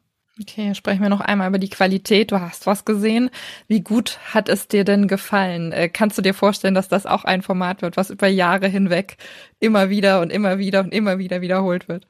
[0.40, 2.32] Okay, sprechen wir noch einmal über die Qualität.
[2.32, 3.30] Du hast was gesehen.
[3.68, 5.70] Wie gut hat es dir denn gefallen?
[5.70, 9.16] Äh, kannst du dir vorstellen, dass das auch ein Format wird, was über Jahre hinweg
[9.60, 12.08] immer wieder und immer wieder und immer wieder wiederholt wird?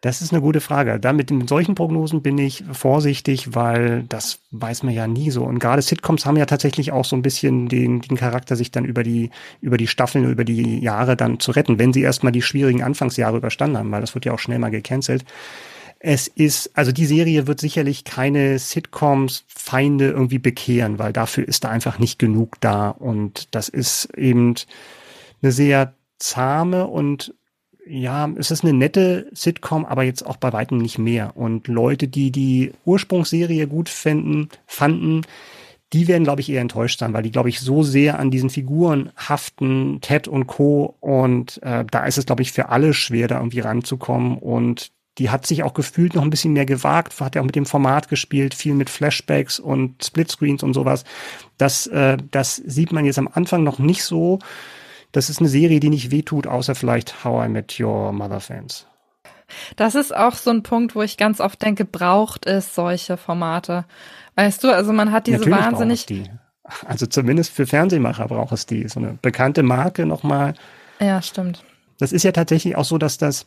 [0.00, 1.00] Das ist eine gute Frage.
[1.00, 5.42] Da mit solchen Prognosen bin ich vorsichtig, weil das weiß man ja nie so.
[5.42, 8.84] Und gerade Sitcoms haben ja tatsächlich auch so ein bisschen den, den Charakter, sich dann
[8.84, 12.42] über die, über die Staffeln, über die Jahre dann zu retten, wenn sie erstmal die
[12.42, 15.24] schwierigen Anfangsjahre überstanden haben, weil das wird ja auch schnell mal gecancelt.
[15.98, 21.64] Es ist, also die Serie wird sicherlich keine Sitcoms Feinde irgendwie bekehren, weil dafür ist
[21.64, 22.90] da einfach nicht genug da.
[22.90, 24.54] Und das ist eben
[25.42, 27.34] eine sehr zahme und
[27.88, 31.36] ja, es ist eine nette Sitcom, aber jetzt auch bei weitem nicht mehr.
[31.36, 35.22] Und Leute, die die Ursprungsserie gut fänden, fanden,
[35.92, 38.50] die werden, glaube ich, eher enttäuscht sein, weil die, glaube ich, so sehr an diesen
[38.50, 40.96] Figuren haften, Ted und Co.
[41.00, 44.36] Und äh, da ist es, glaube ich, für alle schwer, da irgendwie ranzukommen.
[44.36, 47.56] Und die hat sich auch gefühlt noch ein bisschen mehr gewagt, hat ja auch mit
[47.56, 51.04] dem Format gespielt, viel mit Flashbacks und Splitscreens und sowas.
[51.56, 54.38] Das, äh, das sieht man jetzt am Anfang noch nicht so.
[55.12, 58.86] Das ist eine Serie, die nicht wehtut, außer vielleicht How I Met Your Mother Fans.
[59.76, 63.84] Das ist auch so ein Punkt, wo ich ganz oft denke, braucht es solche Formate?
[64.34, 66.06] Weißt du, also man hat diese Natürlich wahnsinnig.
[66.06, 66.24] Die.
[66.84, 68.88] Also zumindest für Fernsehmacher braucht es die.
[68.88, 70.54] So eine bekannte Marke nochmal.
[71.00, 71.64] Ja, stimmt.
[71.98, 73.46] Das ist ja tatsächlich auch so, dass das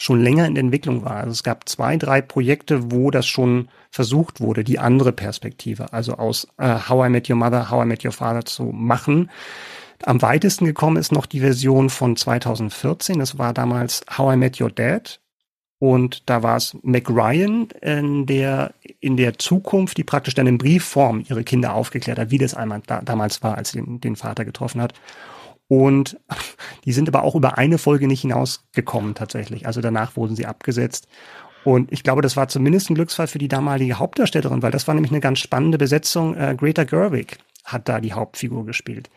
[0.00, 1.16] schon länger in Entwicklung war.
[1.16, 6.14] Also es gab zwei, drei Projekte, wo das schon versucht wurde, die andere Perspektive, also
[6.14, 9.30] aus äh, How I Met Your Mother, How I Met Your Father zu machen.
[10.04, 13.18] Am weitesten gekommen ist noch die Version von 2014.
[13.18, 15.20] Das war damals How I Met Your Dad.
[15.78, 20.58] Und da war es Mac Ryan, in der, in der Zukunft, die praktisch dann in
[20.58, 24.16] Briefform ihre Kinder aufgeklärt hat, wie das einmal da, damals war, als sie den, den
[24.16, 24.94] Vater getroffen hat.
[25.70, 26.18] Und
[26.84, 29.66] die sind aber auch über eine Folge nicht hinausgekommen tatsächlich.
[29.66, 31.06] Also danach wurden sie abgesetzt.
[31.62, 34.94] Und ich glaube, das war zumindest ein Glücksfall für die damalige Hauptdarstellerin, weil das war
[34.94, 36.34] nämlich eine ganz spannende Besetzung.
[36.34, 39.10] Äh, Greta Gerwig hat da die Hauptfigur gespielt.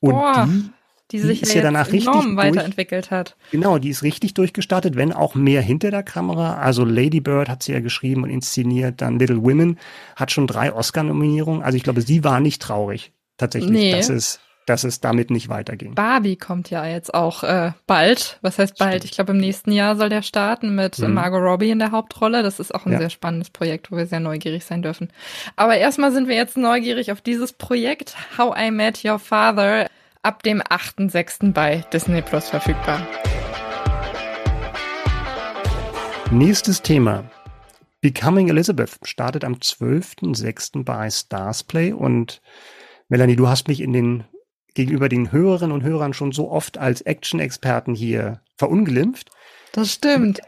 [0.00, 0.70] Und Boah, die,
[1.10, 3.36] die sich die ist ja danach richtig weiterentwickelt hat.
[3.50, 6.54] Genau, die ist richtig durchgestartet, wenn auch mehr hinter der Kamera.
[6.54, 9.78] Also Lady Bird hat sie ja geschrieben und inszeniert, dann Little Women
[10.16, 11.62] hat schon drei Oscar-Nominierungen.
[11.62, 13.12] Also ich glaube, sie war nicht traurig.
[13.36, 13.72] Tatsächlich.
[13.72, 13.92] Nee.
[13.92, 15.94] Das ist dass es damit nicht weiterging.
[15.94, 18.38] Barbie kommt ja jetzt auch äh, bald.
[18.42, 18.92] Was heißt bald?
[18.92, 19.04] Stimmt.
[19.04, 21.14] Ich glaube, im nächsten Jahr soll der starten mit mhm.
[21.14, 22.42] Margot Robbie in der Hauptrolle.
[22.42, 22.98] Das ist auch ein ja.
[22.98, 25.10] sehr spannendes Projekt, wo wir sehr neugierig sein dürfen.
[25.56, 29.88] Aber erstmal sind wir jetzt neugierig auf dieses Projekt How I Met Your Father
[30.22, 31.52] ab dem 8.6.
[31.52, 33.06] bei Disney Plus verfügbar.
[36.30, 37.24] Nächstes Thema.
[38.00, 40.82] Becoming Elizabeth startet am 12.06.
[40.84, 42.40] bei Starsplay und
[43.08, 44.24] Melanie, du hast mich in den
[44.74, 49.30] gegenüber den Hörerinnen und Hörern schon so oft als Action-Experten hier verunglimpft.
[49.72, 50.40] Das stimmt.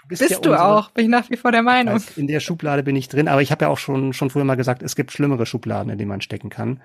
[0.00, 1.94] Du bist, bist ja du auch, bin ich nach wie vor der Meinung.
[1.94, 4.44] Weiß, in der Schublade bin ich drin, aber ich habe ja auch schon, schon früher
[4.44, 6.82] mal gesagt, es gibt schlimmere Schubladen, in denen man stecken kann.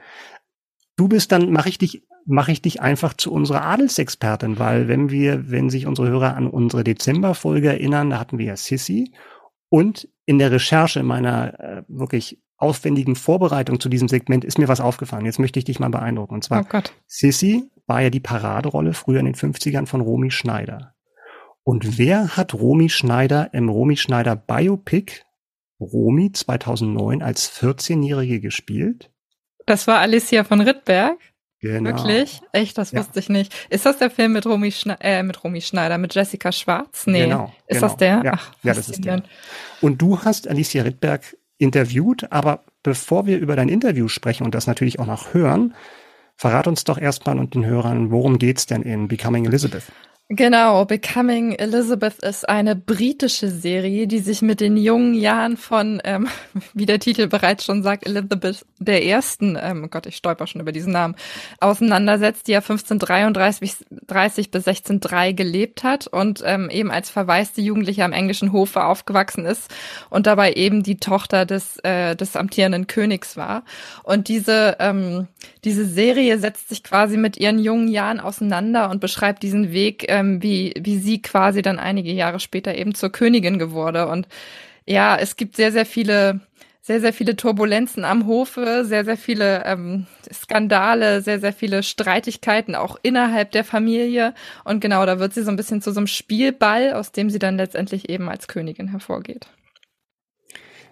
[0.95, 5.09] Du bist dann, mache ich dich, mache ich dich einfach zu unserer Adelsexpertin, weil wenn
[5.09, 9.13] wir, wenn sich unsere Hörer an unsere Dezemberfolge erinnern, da hatten wir ja Sissy
[9.69, 14.81] und in der Recherche meiner äh, wirklich aufwendigen Vorbereitung zu diesem Segment ist mir was
[14.81, 15.25] aufgefallen.
[15.25, 16.35] Jetzt möchte ich dich mal beeindrucken.
[16.35, 20.93] Und zwar, oh Sissy war ja die Paraderolle früher in den 50ern von Romy Schneider.
[21.63, 25.21] Und wer hat Romy Schneider im Romy Schneider Biopic
[25.79, 29.11] Romy 2009 als 14-Jährige gespielt?
[29.65, 31.17] Das war Alicia von Rittberg.
[31.59, 31.89] Genau.
[31.89, 32.41] Wirklich?
[32.51, 32.77] Echt?
[32.77, 32.99] Das ja.
[32.99, 33.53] wusste ich nicht.
[33.69, 37.07] Ist das der Film mit Romy, Schne äh, mit Romy Schneider, mit Jessica Schwarz?
[37.07, 37.23] Nee.
[37.25, 37.53] Genau.
[37.67, 37.81] Ist genau.
[37.81, 38.21] das der?
[38.23, 39.23] Ja, Ach, ja das ist der.
[39.81, 42.31] Und du hast Alicia Rittberg interviewt.
[42.31, 45.73] Aber bevor wir über dein Interview sprechen und das natürlich auch noch hören,
[46.35, 49.91] verrat uns doch erstmal und den Hörern, worum geht's denn in Becoming Elizabeth?
[50.29, 56.27] Genau, Becoming Elizabeth ist eine britische Serie, die sich mit den jungen Jahren von, ähm,
[56.73, 60.59] wie der Titel bereits schon sagt, Elizabeth der Ersten, ähm, oh Gott, ich stolper schon
[60.59, 61.15] über diesen Namen,
[61.61, 68.03] auseinandersetzt, die ja 1533 30 bis 1603 gelebt hat und ähm, eben als verwaiste Jugendliche
[68.03, 69.73] am englischen Hofe aufgewachsen ist
[70.09, 73.63] und dabei eben die Tochter des, äh, des amtierenden Königs war.
[74.03, 75.27] Und diese, ähm,
[75.63, 80.41] diese Serie setzt sich quasi mit ihren jungen Jahren auseinander und beschreibt diesen Weg, ähm,
[80.41, 84.09] wie, wie sie quasi dann einige Jahre später eben zur Königin geworden.
[84.09, 84.27] Und
[84.85, 86.39] ja, es gibt sehr, sehr viele,
[86.81, 92.75] sehr, sehr viele Turbulenzen am Hofe, sehr, sehr viele ähm, Skandale, sehr, sehr viele Streitigkeiten
[92.75, 94.33] auch innerhalb der Familie.
[94.63, 97.39] Und genau, da wird sie so ein bisschen zu so einem Spielball, aus dem sie
[97.39, 99.47] dann letztendlich eben als Königin hervorgeht.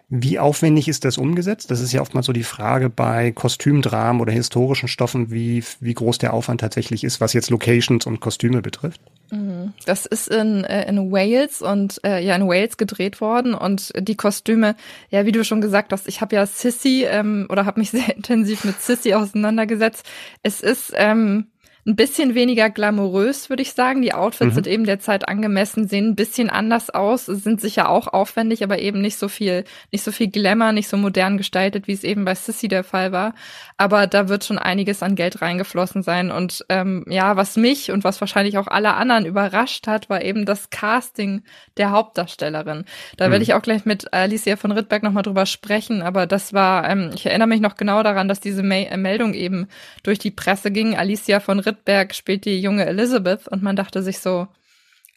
[0.08, 1.72] Wie aufwendig ist das umgesetzt?
[1.72, 6.20] Das ist ja oftmals so die Frage bei Kostümdramen oder historischen Stoffen, wie, wie groß
[6.20, 9.02] der Aufwand tatsächlich ist, was jetzt Locations und Kostüme betrifft.
[9.32, 9.74] Mhm.
[9.86, 14.16] Das ist in, äh, in Wales und äh, ja in Wales gedreht worden und die
[14.16, 14.76] Kostüme,
[15.10, 18.16] ja wie du schon gesagt hast, ich habe ja Sissy ähm, oder habe mich sehr
[18.16, 20.06] intensiv mit Sissy auseinandergesetzt.
[20.44, 21.48] Es ist ähm,
[21.88, 24.02] ein bisschen weniger glamourös, würde ich sagen.
[24.02, 24.56] Die Outfits mhm.
[24.56, 28.80] sind eben der Zeit angemessen, sehen ein bisschen anders aus, sind sicher auch aufwendig, aber
[28.80, 32.26] eben nicht so viel, nicht so viel Glamour, nicht so modern gestaltet, wie es eben
[32.26, 33.36] bei Sissy der Fall war.
[33.78, 36.32] Aber da wird schon einiges an Geld reingeflossen sein.
[36.32, 40.46] Und ähm, ja, was mich und was wahrscheinlich auch alle anderen überrascht hat, war eben
[40.46, 41.44] das Casting
[41.78, 42.86] der Hauptdarstellerin.
[43.18, 43.32] Da mhm.
[43.32, 46.02] werde ich auch gleich mit Alicia von Rittberg nochmal drüber sprechen.
[46.02, 49.68] Aber das war, ähm, ich erinnere mich noch genau daran, dass diese Meldung eben
[50.02, 50.98] durch die Presse ging.
[50.98, 54.48] Alicia von Rittberg Rittberg spielt die junge Elizabeth und man dachte sich so,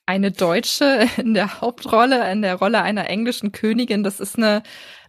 [0.07, 4.63] eine Deutsche in der Hauptrolle, in der Rolle einer englischen Königin, das ist eine,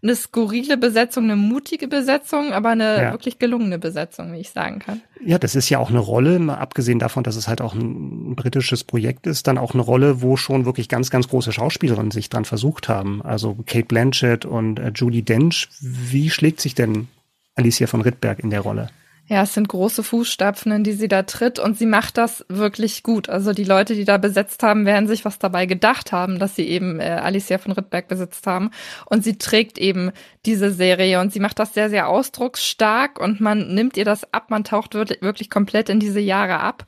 [0.04, 3.12] eine skurrile Besetzung, eine mutige Besetzung, aber eine ja.
[3.12, 5.02] wirklich gelungene Besetzung, wie ich sagen kann.
[5.26, 8.36] Ja, das ist ja auch eine Rolle, mal abgesehen davon, dass es halt auch ein
[8.36, 12.30] britisches Projekt ist, dann auch eine Rolle, wo schon wirklich ganz, ganz große Schauspielerinnen sich
[12.30, 13.22] dran versucht haben.
[13.22, 15.70] Also Kate Blanchett und äh, Julie Dench.
[15.80, 17.08] Wie schlägt sich denn
[17.56, 18.90] Alicia von Rittberg in der Rolle?
[19.32, 23.04] Ja, es sind große Fußstapfen, in die sie da tritt und sie macht das wirklich
[23.04, 23.30] gut.
[23.30, 26.68] Also die Leute, die da besetzt haben, werden sich was dabei gedacht haben, dass sie
[26.68, 28.72] eben äh, Alicia von Rittberg besetzt haben.
[29.06, 30.12] Und sie trägt eben
[30.48, 34.50] diese Serie und sie macht das sehr, sehr ausdrucksstark und man nimmt ihr das ab,
[34.50, 36.88] man taucht wirklich komplett in diese Jahre ab.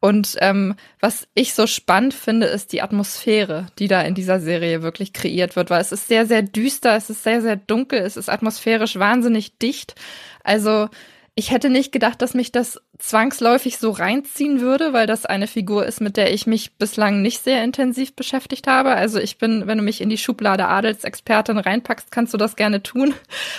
[0.00, 4.82] Und ähm, was ich so spannend finde, ist die Atmosphäre, die da in dieser Serie
[4.82, 8.16] wirklich kreiert wird, weil es ist sehr, sehr düster, es ist sehr, sehr dunkel, es
[8.16, 9.94] ist atmosphärisch wahnsinnig dicht.
[10.42, 10.88] Also
[11.34, 15.86] ich hätte nicht gedacht, dass mich das zwangsläufig so reinziehen würde, weil das eine Figur
[15.86, 18.90] ist, mit der ich mich bislang nicht sehr intensiv beschäftigt habe.
[18.90, 22.82] Also ich bin, wenn du mich in die Schublade Adelsexpertin reinpackst, kannst du das gerne
[22.82, 23.14] tun.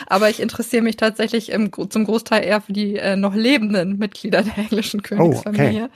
[0.06, 4.44] Aber ich interessiere mich tatsächlich im, zum Großteil eher für die äh, noch lebenden Mitglieder
[4.44, 5.82] der englischen Königsfamilie.
[5.82, 5.90] Oh, okay.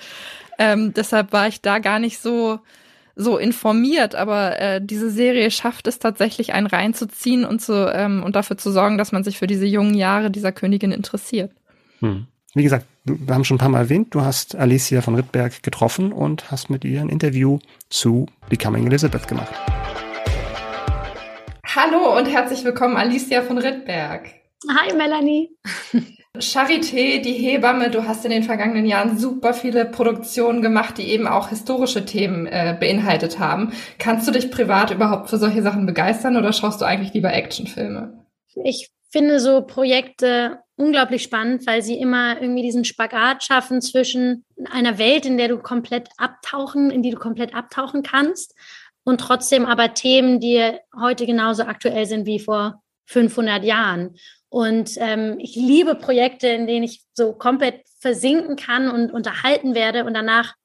[0.57, 2.59] ähm, deshalb war ich da gar nicht so
[3.19, 8.35] so informiert, aber äh, diese Serie schafft es tatsächlich, einen reinzuziehen und zu ähm, und
[8.35, 11.51] dafür zu sorgen, dass man sich für diese jungen Jahre dieser Königin interessiert.
[11.99, 12.27] Hm.
[12.53, 16.11] Wie gesagt, wir haben schon ein paar Mal erwähnt, du hast Alicia von Rittberg getroffen
[16.11, 19.53] und hast mit ihr ein Interview zu Becoming Elizabeth gemacht.
[21.65, 24.29] Hallo und herzlich willkommen, Alicia von Rittberg.
[24.69, 25.55] Hi, Melanie.
[26.39, 31.27] Charité, die Hebamme, du hast in den vergangenen Jahren super viele Produktionen gemacht, die eben
[31.27, 33.73] auch historische Themen äh, beinhaltet haben.
[33.97, 38.25] Kannst du dich privat überhaupt für solche Sachen begeistern oder schaust du eigentlich lieber Actionfilme?
[38.63, 44.97] Ich finde so Projekte unglaublich spannend, weil sie immer irgendwie diesen Spagat schaffen zwischen einer
[44.97, 48.53] Welt, in der du komplett abtauchen, in die du komplett abtauchen kannst
[49.03, 54.17] und trotzdem aber Themen, die heute genauso aktuell sind wie vor 500 Jahren.
[54.49, 60.05] Und ähm, ich liebe Projekte, in denen ich so komplett versinken kann und unterhalten werde
[60.05, 60.55] und danach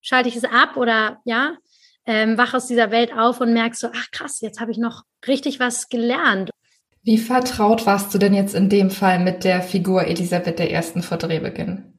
[0.00, 1.56] schalte ich es ab oder ja,
[2.06, 5.02] ähm, wach aus dieser Welt auf und merke so, ach krass, jetzt habe ich noch
[5.26, 6.50] richtig was gelernt.
[7.06, 11.02] Wie vertraut warst du denn jetzt in dem Fall mit der Figur Elisabeth I.
[11.02, 11.94] vor Drehbeginn?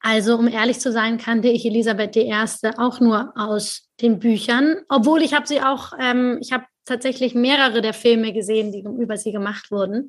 [0.00, 2.32] Also, um ehrlich zu sein, kannte ich Elisabeth I.
[2.78, 7.82] auch nur aus den Büchern, obwohl ich habe sie auch, ähm, ich habe tatsächlich mehrere
[7.82, 10.08] der Filme gesehen, die über sie gemacht wurden.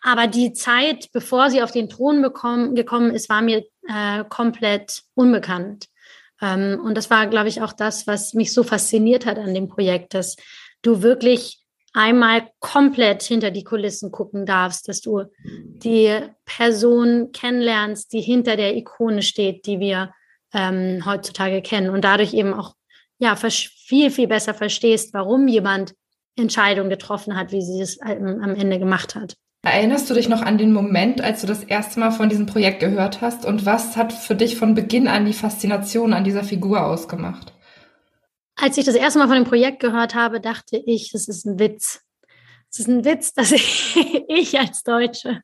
[0.00, 5.02] Aber die Zeit, bevor sie auf den Thron bekommen, gekommen ist, war mir äh, komplett
[5.12, 5.88] unbekannt.
[6.40, 9.68] Ähm, und das war, glaube ich, auch das, was mich so fasziniert hat an dem
[9.68, 10.36] Projekt, dass
[10.80, 11.61] du wirklich
[11.92, 18.76] einmal komplett hinter die Kulissen gucken darfst, dass du die Person kennenlernst, die hinter der
[18.76, 20.12] Ikone steht, die wir
[20.54, 22.74] ähm, heutzutage kennen und dadurch eben auch
[23.18, 25.94] ja viel viel besser verstehst, warum jemand
[26.36, 29.34] Entscheidungen getroffen hat, wie sie es am Ende gemacht hat.
[29.64, 32.80] Erinnerst du dich noch an den Moment, als du das erste Mal von diesem Projekt
[32.80, 33.44] gehört hast?
[33.44, 37.52] Und was hat für dich von Beginn an die Faszination an dieser Figur ausgemacht?
[38.62, 41.58] Als ich das erste Mal von dem Projekt gehört habe, dachte ich, es ist ein
[41.58, 42.00] Witz.
[42.70, 45.42] Es ist ein Witz, dass ich, als Deutsche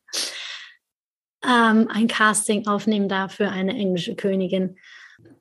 [1.45, 4.79] ähm, ein Casting aufnehmen darf für eine englische Königin.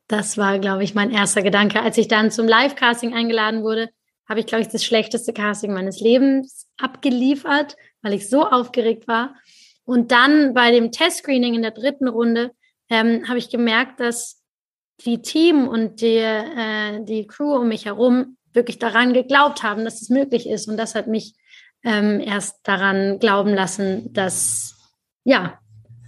[0.07, 1.79] Das war, glaube ich, mein erster Gedanke.
[1.79, 3.91] Als ich dann zum Live-Casting eingeladen wurde,
[4.27, 9.35] habe ich, glaube ich, das schlechteste Casting meines Lebens abgeliefert, weil ich so aufgeregt war.
[9.85, 12.53] Und dann bei dem Test-Screening in der dritten Runde
[12.89, 14.41] ähm, habe ich gemerkt, dass
[15.05, 20.01] die Team und die, äh, die Crew um mich herum wirklich daran geglaubt haben, dass
[20.01, 20.67] es möglich ist.
[20.67, 21.35] Und das hat mich
[21.83, 24.75] ähm, erst daran glauben lassen, dass
[25.23, 25.59] ja,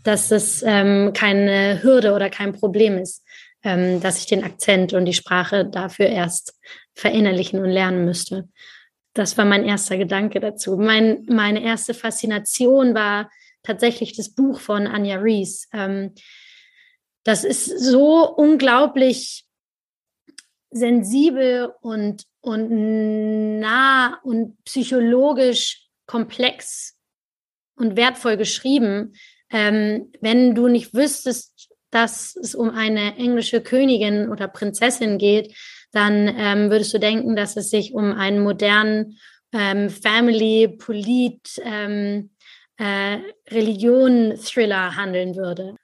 [0.03, 3.23] dass es ähm, keine Hürde oder kein Problem ist,
[3.63, 6.57] ähm, dass ich den Akzent und die Sprache dafür erst
[6.95, 8.47] verinnerlichen und lernen müsste.
[9.13, 10.77] Das war mein erster Gedanke dazu.
[10.77, 13.29] Mein, meine erste Faszination war
[13.61, 15.67] tatsächlich das Buch von Anja Rees.
[15.73, 16.13] Ähm,
[17.29, 19.45] das ist so unglaublich
[20.71, 26.97] sensibel und, und nah und psychologisch komplex
[27.75, 29.13] und wertvoll geschrieben.
[29.51, 35.55] Ähm, wenn du nicht wüsstest, dass es um eine englische Königin oder Prinzessin geht,
[35.91, 39.19] dann ähm, würdest du denken, dass es sich um einen modernen
[39.53, 42.31] ähm, Family, Polit, ähm,
[42.77, 43.19] äh,
[43.51, 45.75] Religion-Thriller handeln würde.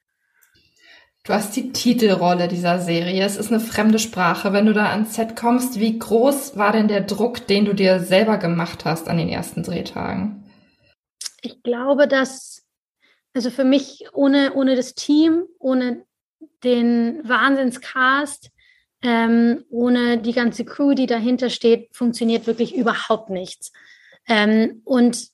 [1.26, 3.26] Du hast die Titelrolle dieser Serie.
[3.26, 4.54] Es ist eine fremde Sprache.
[4.54, 8.00] Wenn du da ans Set kommst, wie groß war denn der Druck, den du dir
[8.00, 10.44] selber gemacht hast an den ersten Drehtagen?
[11.42, 12.64] Ich glaube, dass,
[13.34, 16.06] also für mich ohne, ohne das Team, ohne
[16.64, 18.52] den Wahnsinnscast,
[19.02, 23.72] ähm, ohne die ganze Crew, die dahinter steht, funktioniert wirklich überhaupt nichts.
[24.28, 25.30] Ähm, und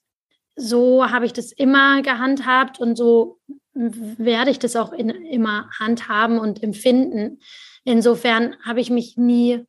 [0.56, 3.40] so habe ich das immer gehandhabt und so
[3.74, 7.40] werde ich das auch in, immer handhaben und empfinden.
[7.84, 9.66] Insofern habe ich mich nie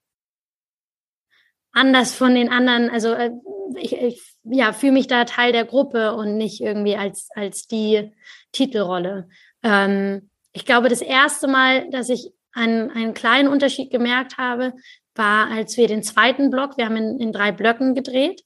[1.72, 3.30] anders von den anderen, also äh,
[3.76, 8.12] ich, ich ja, fühle mich da Teil der Gruppe und nicht irgendwie als, als die
[8.52, 9.28] Titelrolle.
[9.62, 14.74] Ähm, ich glaube, das erste Mal, dass ich einen, einen kleinen Unterschied gemerkt habe,
[15.14, 18.42] war, als wir den zweiten Block, wir haben in, in drei Blöcken gedreht,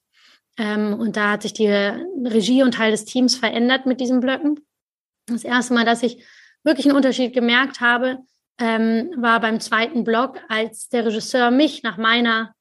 [0.57, 4.59] ähm, und da hat sich die Regie und Teil des Teams verändert mit diesen Blöcken.
[5.27, 6.23] Das erste Mal, dass ich
[6.63, 8.19] wirklich einen Unterschied gemerkt habe,
[8.59, 12.55] ähm, war beim zweiten Block, als der Regisseur mich nach meiner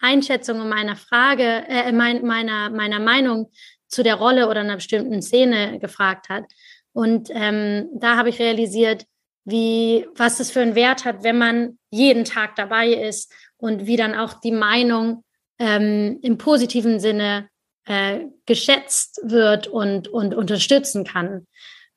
[0.00, 3.50] Einschätzung und meiner Frage, äh, mein, meiner, meiner Meinung
[3.86, 6.44] zu der Rolle oder einer bestimmten Szene gefragt hat.
[6.92, 9.06] Und ähm, da habe ich realisiert,
[9.44, 13.96] wie, was das für einen Wert hat, wenn man jeden Tag dabei ist und wie
[13.96, 15.24] dann auch die Meinung
[15.60, 17.48] ähm, im positiven Sinne
[17.84, 21.46] äh, geschätzt wird und, und unterstützen kann.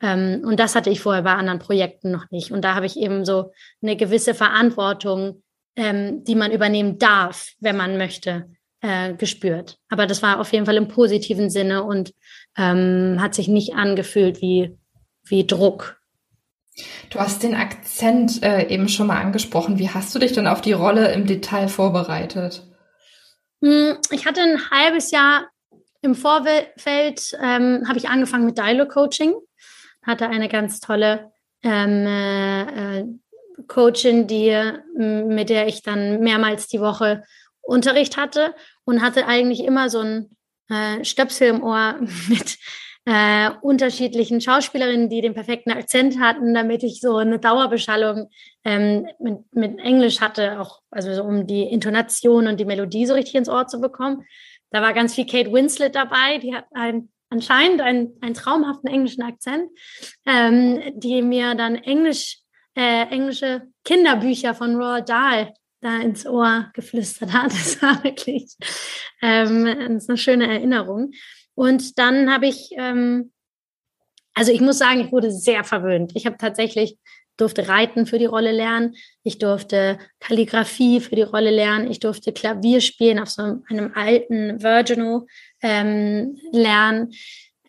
[0.01, 2.51] Ähm, und das hatte ich vorher bei anderen Projekten noch nicht.
[2.51, 5.41] Und da habe ich eben so eine gewisse Verantwortung,
[5.75, 8.49] ähm, die man übernehmen darf, wenn man möchte,
[8.81, 9.77] äh, gespürt.
[9.89, 12.13] Aber das war auf jeden Fall im positiven Sinne und
[12.57, 14.77] ähm, hat sich nicht angefühlt wie,
[15.23, 16.01] wie Druck.
[17.09, 19.79] Du hast den Akzent äh, eben schon mal angesprochen.
[19.79, 22.63] Wie hast du dich denn auf die Rolle im Detail vorbereitet?
[23.63, 25.47] Hm, ich hatte ein halbes Jahr
[26.01, 29.33] im Vorfeld, ähm, habe ich angefangen mit Dialog Coaching
[30.05, 31.31] hatte eine ganz tolle
[31.63, 33.05] ähm, äh, äh
[33.67, 34.51] Coachin, die,
[34.95, 37.23] mit der ich dann mehrmals die Woche
[37.61, 40.35] Unterricht hatte und hatte eigentlich immer so ein
[40.69, 42.57] äh, Stöpsel im Ohr mit
[43.05, 48.29] äh, unterschiedlichen Schauspielerinnen, die den perfekten Akzent hatten, damit ich so eine Dauerbeschallung
[48.63, 53.13] ähm, mit, mit Englisch hatte, auch also so um die Intonation und die Melodie so
[53.13, 54.25] richtig ins Ohr zu bekommen.
[54.71, 59.23] Da war ganz viel Kate Winslet dabei, die hat ein anscheinend einen, einen traumhaften englischen
[59.23, 59.69] Akzent,
[60.25, 62.37] ähm, die mir dann Englisch,
[62.75, 67.51] äh, englische Kinderbücher von Roald Dahl da ins Ohr geflüstert hat.
[67.51, 68.55] Das war wirklich
[69.21, 71.11] ähm, das ist eine schöne Erinnerung.
[71.55, 73.31] Und dann habe ich, ähm,
[74.33, 76.11] also ich muss sagen, ich wurde sehr verwöhnt.
[76.15, 76.97] Ich habe tatsächlich
[77.37, 82.31] durfte Reiten für die Rolle lernen, ich durfte Kalligrafie für die Rolle lernen, ich durfte
[82.31, 85.25] Klavier spielen auf so einem alten Virginal
[85.61, 87.11] ähm, lernen.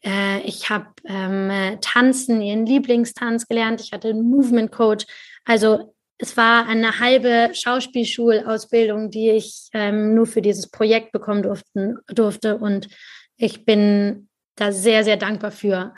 [0.05, 3.81] Äh, ich habe ähm, Tanzen, ihren Lieblingstanz gelernt.
[3.81, 5.07] Ich hatte einen Movement Coach.
[5.45, 11.97] Also es war eine halbe Schauspielschulausbildung, die ich ähm, nur für dieses Projekt bekommen durften,
[12.07, 12.59] durfte.
[12.59, 12.89] Und
[13.37, 15.95] ich bin da sehr, sehr dankbar für.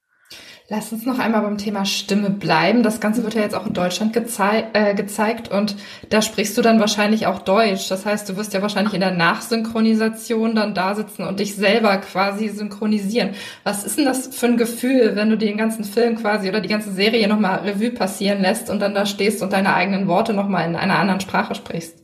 [0.68, 2.82] Lass uns noch einmal beim Thema Stimme bleiben.
[2.82, 5.76] Das Ganze wird ja jetzt auch in Deutschland gezei äh, gezeigt und
[6.10, 7.88] da sprichst du dann wahrscheinlich auch Deutsch.
[7.88, 11.96] Das heißt, du wirst ja wahrscheinlich in der Nachsynchronisation dann da sitzen und dich selber
[11.98, 13.36] quasi synchronisieren.
[13.62, 16.68] Was ist denn das für ein Gefühl, wenn du den ganzen Film quasi oder die
[16.68, 20.68] ganze Serie nochmal Revue passieren lässt und dann da stehst und deine eigenen Worte nochmal
[20.68, 22.02] in einer anderen Sprache sprichst?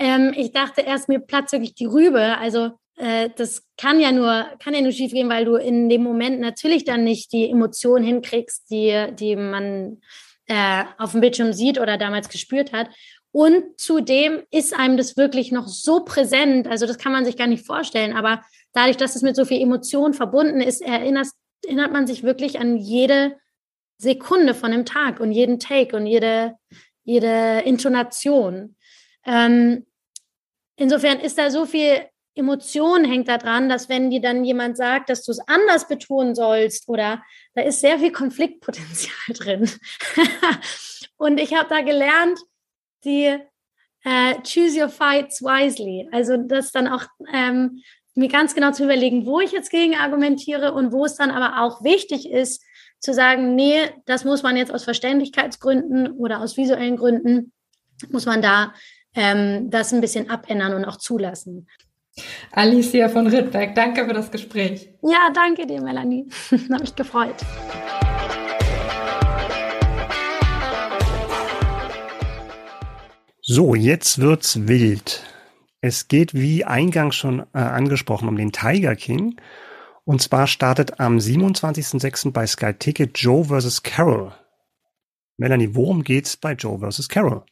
[0.00, 2.38] Ähm, ich dachte erst, mir platzt wirklich die Rübe.
[2.40, 6.04] Also äh, das kann ja nur, kann ja nur schief gehen, weil du in dem
[6.04, 10.00] Moment natürlich dann nicht die Emotionen hinkriegst, die, die man
[10.46, 12.88] äh, auf dem Bildschirm sieht oder damals gespürt hat.
[13.32, 17.48] Und zudem ist einem das wirklich noch so präsent, also das kann man sich gar
[17.48, 21.26] nicht vorstellen, aber dadurch, dass es mit so viel Emotion verbunden ist, erinnert,
[21.64, 23.36] erinnert man sich wirklich an jede
[23.98, 26.54] Sekunde von dem Tag und jeden Take und jede,
[27.02, 28.76] jede Intonation.
[29.26, 29.86] Ähm,
[30.76, 32.02] insofern ist da so viel
[32.34, 36.34] Emotion hängt da dran, dass wenn dir dann jemand sagt, dass du es anders betonen
[36.34, 37.22] sollst oder
[37.54, 39.70] da ist sehr viel Konfliktpotenzial drin.
[41.16, 42.38] und ich habe da gelernt,
[43.04, 43.36] die
[44.04, 46.08] äh, choose your fights wisely.
[46.12, 47.82] Also das dann auch ähm,
[48.14, 51.62] mir ganz genau zu überlegen, wo ich jetzt gegen argumentiere und wo es dann aber
[51.62, 52.62] auch wichtig ist,
[52.98, 57.52] zu sagen, nee, das muss man jetzt aus Verständlichkeitsgründen oder aus visuellen Gründen,
[58.10, 58.74] muss man da
[59.14, 61.66] ähm, das ein bisschen abändern und auch zulassen.
[62.50, 64.90] Alicia von Rittberg, danke für das Gespräch.
[65.02, 66.28] Ja, danke dir, Melanie.
[66.70, 67.36] Hat mich gefreut.
[73.40, 75.24] So, jetzt wird's wild.
[75.80, 79.40] Es geht, wie eingangs schon äh, angesprochen, um den Tiger King.
[80.04, 82.30] Und zwar startet am 27.06.
[82.30, 83.82] bei Sky Ticket Joe vs.
[83.82, 84.32] Carol.
[85.38, 87.08] Melanie, worum geht's bei Joe vs.
[87.08, 87.44] Carol?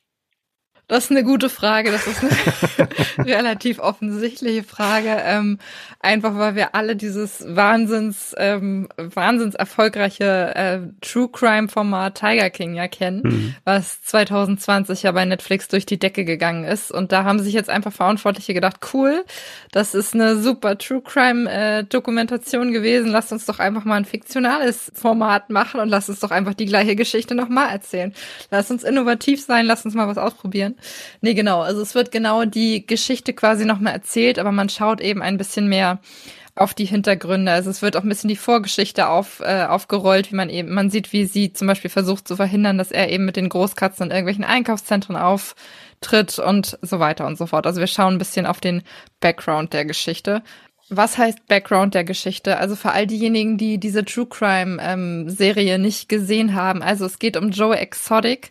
[0.91, 1.93] Das ist eine gute Frage.
[1.93, 2.89] Das ist eine
[3.25, 5.17] relativ offensichtliche Frage.
[5.25, 5.59] Ähm,
[6.01, 12.75] einfach weil wir alle dieses Wahnsinns, ähm, wahnsinns erfolgreiche äh, True Crime Format Tiger King
[12.75, 13.55] ja kennen, mhm.
[13.65, 16.91] was 2020 ja bei Netflix durch die Decke gegangen ist.
[16.91, 19.25] Und da haben sich jetzt einfach Verantwortliche gedacht, cool,
[19.71, 23.13] das ist eine super True Crime äh, Dokumentation gewesen.
[23.13, 26.67] Lasst uns doch einfach mal ein fiktionales Format machen und lasst uns doch einfach die
[26.67, 28.13] gleiche Geschichte nochmal erzählen.
[28.51, 30.75] Lasst uns innovativ sein, lasst uns mal was ausprobieren.
[31.21, 31.61] Nee, genau.
[31.61, 35.69] Also es wird genau die Geschichte quasi nochmal erzählt, aber man schaut eben ein bisschen
[35.69, 36.01] mehr
[36.55, 37.53] auf die Hintergründe.
[37.53, 40.91] Also es wird auch ein bisschen die Vorgeschichte auf, äh, aufgerollt, wie man eben, man
[40.91, 44.11] sieht, wie sie zum Beispiel versucht zu verhindern, dass er eben mit den Großkatzen in
[44.11, 47.67] irgendwelchen Einkaufszentren auftritt und so weiter und so fort.
[47.67, 48.83] Also wir schauen ein bisschen auf den
[49.21, 50.43] Background der Geschichte.
[50.93, 52.57] Was heißt Background der Geschichte?
[52.59, 56.83] Also für all diejenigen, die diese True Crime ähm, Serie nicht gesehen haben.
[56.83, 58.51] Also es geht um Joe Exotic,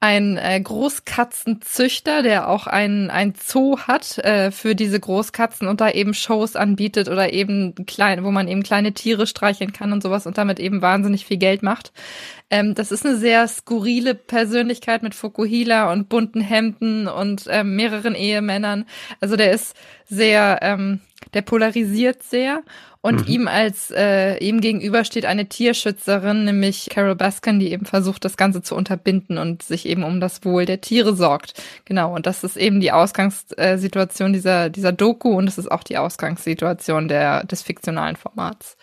[0.00, 5.90] ein äh, Großkatzenzüchter, der auch ein, ein Zoo hat äh, für diese Großkatzen und da
[5.90, 10.26] eben Shows anbietet oder eben klein, wo man eben kleine Tiere streicheln kann und sowas
[10.26, 11.92] und damit eben wahnsinnig viel Geld macht.
[12.48, 18.14] Ähm, das ist eine sehr skurrile Persönlichkeit mit Fukuhila und bunten Hemden und ähm, mehreren
[18.14, 18.84] Ehemännern.
[19.20, 21.00] Also der ist sehr, ähm,
[21.34, 22.62] der polarisiert sehr
[23.00, 23.32] und mhm.
[23.32, 28.36] ihm als äh, ihm gegenüber steht eine Tierschützerin, nämlich Carol Baskin, die eben versucht, das
[28.36, 31.54] Ganze zu unterbinden und sich eben um das Wohl der Tiere sorgt.
[31.84, 35.98] Genau, und das ist eben die Ausgangssituation dieser, dieser Doku und es ist auch die
[35.98, 38.76] Ausgangssituation der, des fiktionalen Formats.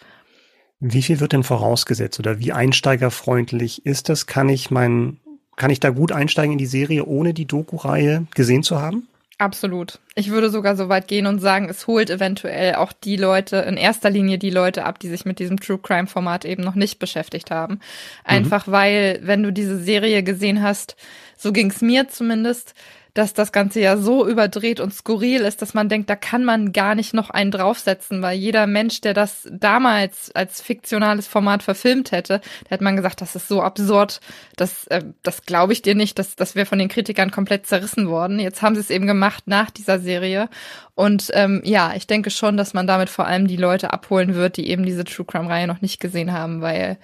[0.85, 4.25] Wie viel wird denn vorausgesetzt oder wie einsteigerfreundlich ist das?
[4.25, 5.17] Kann ich mein,
[5.55, 9.07] kann ich da gut einsteigen in die Serie, ohne die Doku-Reihe gesehen zu haben?
[9.37, 9.99] Absolut.
[10.15, 13.77] Ich würde sogar so weit gehen und sagen, es holt eventuell auch die Leute, in
[13.77, 16.99] erster Linie die Leute ab, die sich mit diesem True Crime Format eben noch nicht
[16.99, 17.79] beschäftigt haben.
[18.25, 18.71] Einfach mhm.
[18.73, 20.97] weil, wenn du diese Serie gesehen hast,
[21.37, 22.75] so ging es mir zumindest,
[23.13, 26.73] dass das Ganze ja so überdreht und skurril ist, dass man denkt, da kann man
[26.73, 32.11] gar nicht noch einen draufsetzen, weil jeder Mensch, der das damals als fiktionales Format verfilmt
[32.11, 34.19] hätte, der hätte man gesagt, das ist so absurd,
[34.55, 38.09] das, äh, das glaube ich dir nicht, das, das wäre von den Kritikern komplett zerrissen
[38.09, 38.39] worden.
[38.39, 40.49] Jetzt haben sie es eben gemacht nach dieser Serie.
[40.95, 44.57] Und ähm, ja, ich denke schon, dass man damit vor allem die Leute abholen wird,
[44.57, 46.97] die eben diese True Crime-Reihe noch nicht gesehen haben, weil,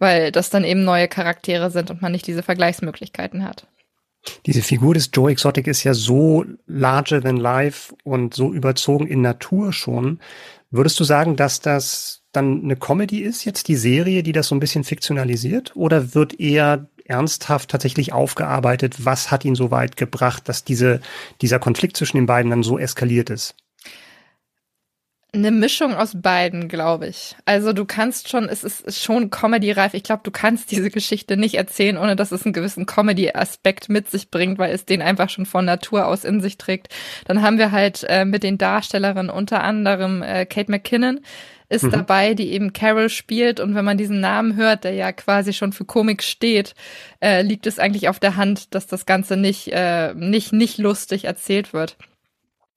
[0.00, 3.66] weil das dann eben neue Charaktere sind und man nicht diese Vergleichsmöglichkeiten hat.
[4.46, 9.20] Diese Figur des Joe Exotic ist ja so larger than life und so überzogen in
[9.20, 10.20] Natur schon.
[10.70, 14.54] Würdest du sagen, dass das dann eine Comedy ist, jetzt die Serie, die das so
[14.54, 15.72] ein bisschen fiktionalisiert?
[15.76, 21.00] Oder wird eher ernsthaft tatsächlich aufgearbeitet, was hat ihn so weit gebracht, dass diese,
[21.40, 23.54] dieser Konflikt zwischen den beiden dann so eskaliert ist?
[25.34, 27.34] Eine Mischung aus beiden, glaube ich.
[27.46, 29.94] Also du kannst schon, es ist schon Comedy-reif.
[29.94, 34.10] Ich glaube, du kannst diese Geschichte nicht erzählen, ohne dass es einen gewissen Comedy-Aspekt mit
[34.10, 36.88] sich bringt, weil es den einfach schon von Natur aus in sich trägt.
[37.24, 41.20] Dann haben wir halt äh, mit den Darstellerinnen unter anderem äh, Kate McKinnon
[41.70, 41.92] ist mhm.
[41.92, 43.58] dabei, die eben Carol spielt.
[43.58, 46.74] Und wenn man diesen Namen hört, der ja quasi schon für Komik steht,
[47.20, 51.24] äh, liegt es eigentlich auf der Hand, dass das Ganze nicht, äh, nicht, nicht lustig
[51.24, 51.96] erzählt wird.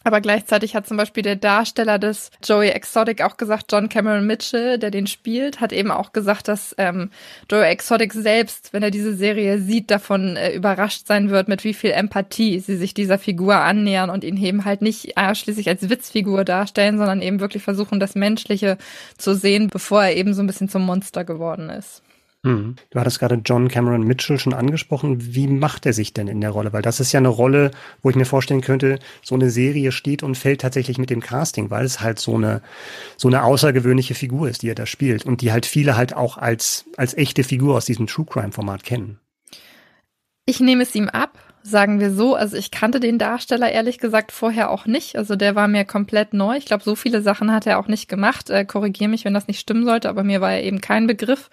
[0.06, 4.78] Aber gleichzeitig hat zum Beispiel der Darsteller des Joey Exotic auch gesagt, John Cameron Mitchell,
[4.78, 7.10] der den spielt, hat eben auch gesagt, dass ähm,
[7.50, 11.74] Joey Exotic selbst, wenn er diese Serie sieht, davon äh, überrascht sein wird, mit wie
[11.74, 16.46] viel Empathie sie sich dieser Figur annähern und ihn eben halt nicht ausschließlich als Witzfigur
[16.46, 18.78] darstellen, sondern eben wirklich versuchen, das Menschliche
[19.18, 22.05] zu sehen, bevor er eben so ein bisschen zum Monster geworden ist.
[22.46, 22.76] Mhm.
[22.92, 25.34] Du hattest gerade John Cameron Mitchell schon angesprochen.
[25.34, 26.74] Wie macht er sich denn in der Rolle?
[26.74, 27.72] Weil das ist ja eine Rolle,
[28.04, 31.72] wo ich mir vorstellen könnte, so eine Serie steht und fällt tatsächlich mit dem Casting,
[31.72, 32.62] weil es halt so eine,
[33.18, 36.38] so eine außergewöhnliche Figur ist, die er da spielt und die halt viele halt auch
[36.38, 39.20] als, als echte Figur aus diesem True Crime Format kennen.
[40.46, 42.36] Ich nehme es ihm ab, sagen wir so.
[42.36, 45.18] Also ich kannte den Darsteller ehrlich gesagt vorher auch nicht.
[45.18, 46.58] Also der war mir komplett neu.
[46.58, 48.52] Ich glaube, so viele Sachen hat er auch nicht gemacht.
[48.52, 51.50] Äh, Korrigiere mich, wenn das nicht stimmen sollte, aber mir war er eben kein Begriff.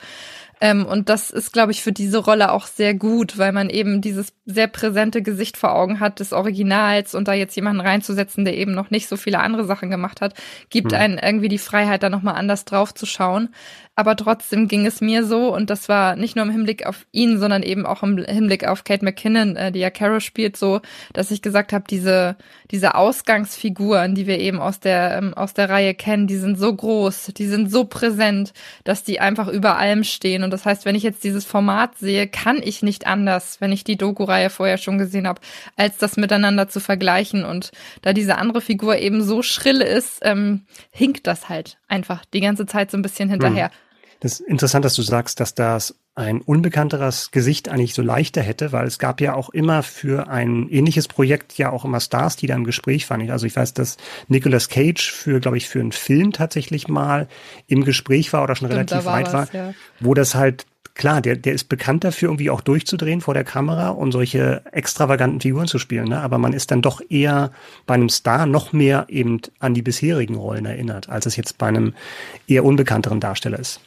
[0.63, 4.01] Ähm, und das ist, glaube ich, für diese Rolle auch sehr gut, weil man eben
[4.01, 8.57] dieses sehr präsente Gesicht vor Augen hat des Originals und da jetzt jemanden reinzusetzen, der
[8.57, 10.35] eben noch nicht so viele andere Sachen gemacht hat,
[10.71, 11.01] gibt hm.
[11.01, 13.49] einen irgendwie die Freiheit, da nochmal anders drauf zu schauen.
[13.95, 17.39] Aber trotzdem ging es mir so, und das war nicht nur im Hinblick auf ihn,
[17.39, 20.81] sondern eben auch im Hinblick auf Kate McKinnon, äh, die ja Carol spielt, so,
[21.13, 22.37] dass ich gesagt habe, diese,
[22.71, 26.75] diese Ausgangsfiguren, die wir eben aus der, ähm, aus der Reihe kennen, die sind so
[26.75, 28.55] groß, die sind so präsent,
[28.85, 30.43] dass die einfach über allem stehen.
[30.43, 33.85] Und das heißt, wenn ich jetzt dieses Format sehe, kann ich nicht anders, wenn ich
[33.85, 35.41] die Doku-Reihe vorher schon gesehen habe,
[35.77, 37.45] als das miteinander zu vergleichen.
[37.45, 37.73] Und
[38.03, 42.67] da diese andere Figur eben so schrill ist, ähm, hinkt das halt einfach die ganze
[42.67, 43.67] Zeit so ein bisschen hinterher.
[43.67, 43.73] Hm.
[44.23, 48.71] Das ist interessant, dass du sagst, dass das ein unbekannteres Gesicht eigentlich so leichter hätte,
[48.71, 52.47] weil es gab ja auch immer für ein ähnliches Projekt ja auch immer Stars, die
[52.47, 53.33] da im Gespräch ich.
[53.33, 53.97] Also ich weiß, dass
[54.29, 57.27] Nicolas Cage für, glaube ich, für einen Film tatsächlich mal
[57.67, 59.75] im Gespräch war oder schon Stimmt, relativ war weit was, war, ja.
[59.99, 63.89] wo das halt klar, der, der ist bekannt dafür, irgendwie auch durchzudrehen vor der Kamera
[63.89, 66.07] und solche extravaganten Figuren zu spielen.
[66.07, 66.21] Ne?
[66.21, 67.51] Aber man ist dann doch eher
[67.87, 71.67] bei einem Star noch mehr eben an die bisherigen Rollen erinnert, als es jetzt bei
[71.67, 71.95] einem
[72.47, 73.81] eher unbekannteren Darsteller ist.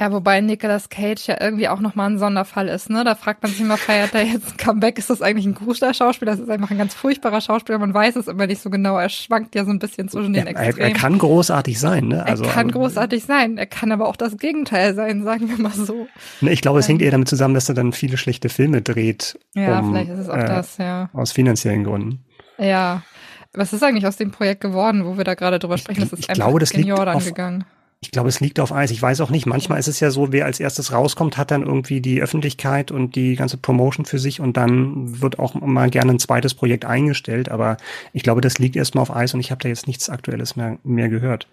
[0.00, 3.04] Ja, wobei Nicolas Cage ja irgendwie auch nochmal ein Sonderfall ist, ne?
[3.04, 4.98] Da fragt man sich immer, feiert er jetzt ein Comeback?
[4.98, 6.32] Ist das eigentlich ein guter Schauspieler?
[6.32, 7.78] Das ist einfach ein ganz furchtbarer Schauspieler.
[7.78, 8.98] Man weiß es immer nicht so genau.
[8.98, 10.78] Er schwankt ja so ein bisschen zwischen den ja, Extremen.
[10.78, 12.24] Er, er, kann großartig sein, ne?
[12.24, 13.58] Also, er kann ähm, großartig sein.
[13.58, 16.08] Er kann aber auch das Gegenteil sein, sagen wir mal so.
[16.40, 19.38] Ne, ich glaube, es hängt eher damit zusammen, dass er dann viele schlechte Filme dreht.
[19.54, 21.10] Ja, um, vielleicht ist es auch äh, das, ja.
[21.12, 22.24] Aus finanziellen Gründen.
[22.58, 23.02] Ja.
[23.54, 26.00] Was ist eigentlich aus dem Projekt geworden, wo wir da gerade drüber sprechen?
[26.00, 27.64] Das ist ich einfach glaube, das liegt Jordan auf, gegangen.
[28.04, 28.90] Ich glaube, es liegt auf Eis.
[28.90, 29.46] Ich weiß auch nicht.
[29.46, 33.14] Manchmal ist es ja so, wer als erstes rauskommt, hat dann irgendwie die Öffentlichkeit und
[33.14, 37.48] die ganze Promotion für sich und dann wird auch mal gerne ein zweites Projekt eingestellt.
[37.48, 37.76] Aber
[38.12, 40.78] ich glaube, das liegt erstmal auf Eis und ich habe da jetzt nichts Aktuelles mehr,
[40.82, 41.46] mehr gehört.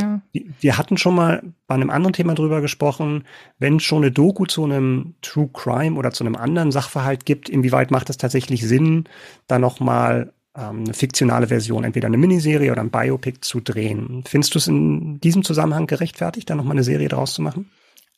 [0.00, 0.22] Ja.
[0.32, 3.24] Wir hatten schon mal bei einem anderen Thema drüber gesprochen,
[3.58, 7.90] wenn schon eine Doku zu einem True Crime oder zu einem anderen Sachverhalt gibt, inwieweit
[7.90, 9.04] macht es tatsächlich Sinn,
[9.48, 14.24] da nochmal ähm, eine fiktionale Version, entweder eine Miniserie oder ein Biopic zu drehen.
[14.26, 17.70] Findest du es in diesem Zusammenhang gerechtfertigt, da nochmal eine Serie draus zu machen?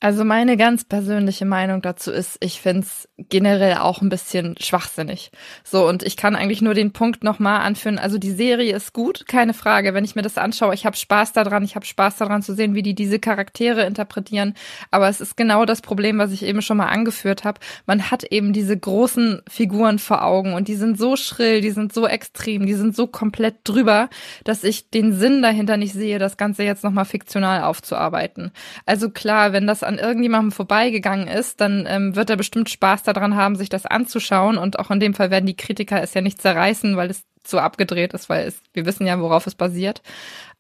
[0.03, 5.31] Also meine ganz persönliche Meinung dazu ist, ich find's generell auch ein bisschen schwachsinnig.
[5.63, 8.01] So, und ich kann eigentlich nur den Punkt nochmal anführen.
[8.01, 9.95] Also die Serie ist gut, keine Frage.
[9.95, 12.75] Wenn ich mir das anschaue, ich habe Spaß daran, ich habe Spaß daran zu sehen,
[12.75, 14.55] wie die diese Charaktere interpretieren.
[14.91, 17.61] Aber es ist genau das Problem, was ich eben schon mal angeführt habe.
[17.87, 21.93] Man hat eben diese großen Figuren vor Augen und die sind so schrill, die sind
[21.93, 24.11] so extrem, die sind so komplett drüber,
[24.43, 28.51] dass ich den Sinn dahinter nicht sehe, das Ganze jetzt nochmal fiktional aufzuarbeiten.
[28.85, 33.37] Also klar, wenn das an irgendjemandem vorbeigegangen ist, dann ähm, wird er bestimmt Spaß daran
[33.37, 34.59] haben, sich das anzuschauen.
[34.59, 37.59] Und auch in dem Fall werden die Kritiker es ja nicht zerreißen, weil es zu
[37.59, 40.03] abgedreht ist, weil es, wir wissen ja, worauf es basiert.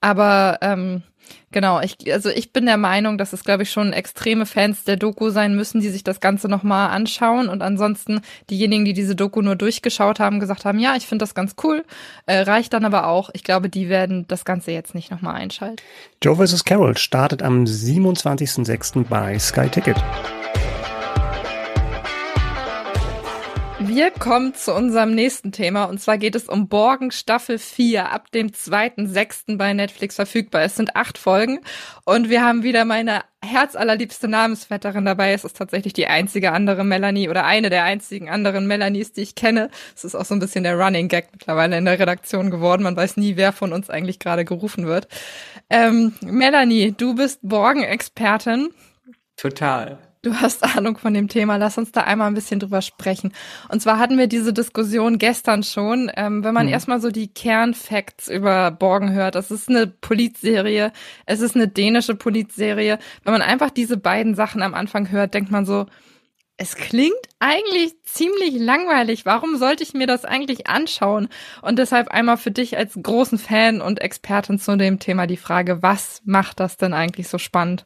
[0.00, 1.02] Aber ähm,
[1.52, 4.96] Genau, ich, also ich bin der Meinung, dass es, glaube ich, schon extreme Fans der
[4.96, 7.48] Doku sein müssen, die sich das Ganze nochmal anschauen.
[7.48, 11.34] Und ansonsten diejenigen, die diese Doku nur durchgeschaut haben, gesagt haben, ja, ich finde das
[11.34, 11.84] ganz cool,
[12.26, 13.30] äh, reicht dann aber auch.
[13.34, 15.76] Ich glaube, die werden das Ganze jetzt nicht nochmal einschalten.
[16.22, 16.64] Joe vs.
[16.64, 19.04] Carol startet am 27.06.
[19.08, 20.02] bei Sky Ticket.
[23.94, 28.30] Wir kommen zu unserem nächsten Thema und zwar geht es um Borgen Staffel 4 ab
[28.30, 29.58] dem 2.6.
[29.58, 30.62] bei Netflix verfügbar.
[30.62, 31.60] Es sind acht Folgen
[32.06, 35.34] und wir haben wieder meine herzallerliebste Namensvetterin dabei.
[35.34, 39.34] Es ist tatsächlich die einzige andere Melanie oder eine der einzigen anderen Melanies, die ich
[39.34, 39.68] kenne.
[39.94, 42.84] Es ist auch so ein bisschen der Running Gag mittlerweile in der Redaktion geworden.
[42.84, 45.06] Man weiß nie, wer von uns eigentlich gerade gerufen wird.
[45.68, 48.70] Ähm, Melanie, du bist Borgen-Expertin.
[49.36, 49.98] Total.
[50.22, 51.56] Du hast Ahnung von dem Thema.
[51.56, 53.32] Lass uns da einmal ein bisschen drüber sprechen.
[53.68, 56.10] Und zwar hatten wir diese Diskussion gestern schon.
[56.16, 56.72] Ähm, wenn man mhm.
[56.72, 60.92] erstmal so die Kernfacts über Borgen hört, das ist eine Polizserie,
[61.26, 62.98] es ist eine dänische Polizserie.
[63.24, 65.86] Wenn man einfach diese beiden Sachen am Anfang hört, denkt man so,
[66.56, 69.26] es klingt eigentlich ziemlich langweilig.
[69.26, 71.28] Warum sollte ich mir das eigentlich anschauen?
[71.62, 75.82] Und deshalb einmal für dich als großen Fan und Expertin zu dem Thema die Frage,
[75.82, 77.84] was macht das denn eigentlich so spannend?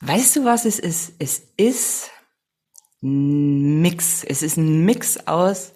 [0.00, 1.14] Weißt du, was es ist?
[1.18, 2.10] Es ist
[3.02, 4.24] ein Mix.
[4.24, 5.72] Es ist ein Mix aus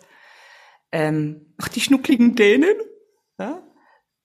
[0.92, 2.74] ähm, ach, die schnuckligen Dänen,
[3.38, 3.62] ja?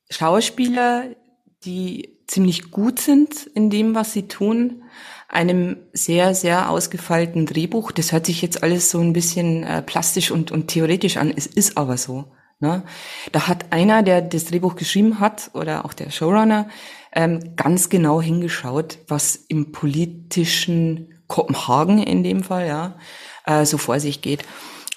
[0.10, 1.16] Schauspieler,
[1.64, 4.84] die ziemlich gut sind in dem, was sie tun,
[5.28, 7.92] einem sehr, sehr ausgefeilten Drehbuch.
[7.92, 11.34] Das hört sich jetzt alles so ein bisschen äh, plastisch und, und theoretisch an.
[11.36, 12.32] Es ist aber so.
[12.60, 12.84] Ne?
[13.32, 16.70] Da hat einer, der das Drehbuch geschrieben hat, oder auch der Showrunner,
[17.16, 23.00] ähm, ganz genau hingeschaut, was im politischen Kopenhagen in dem Fall ja
[23.46, 24.44] äh, so vor sich geht.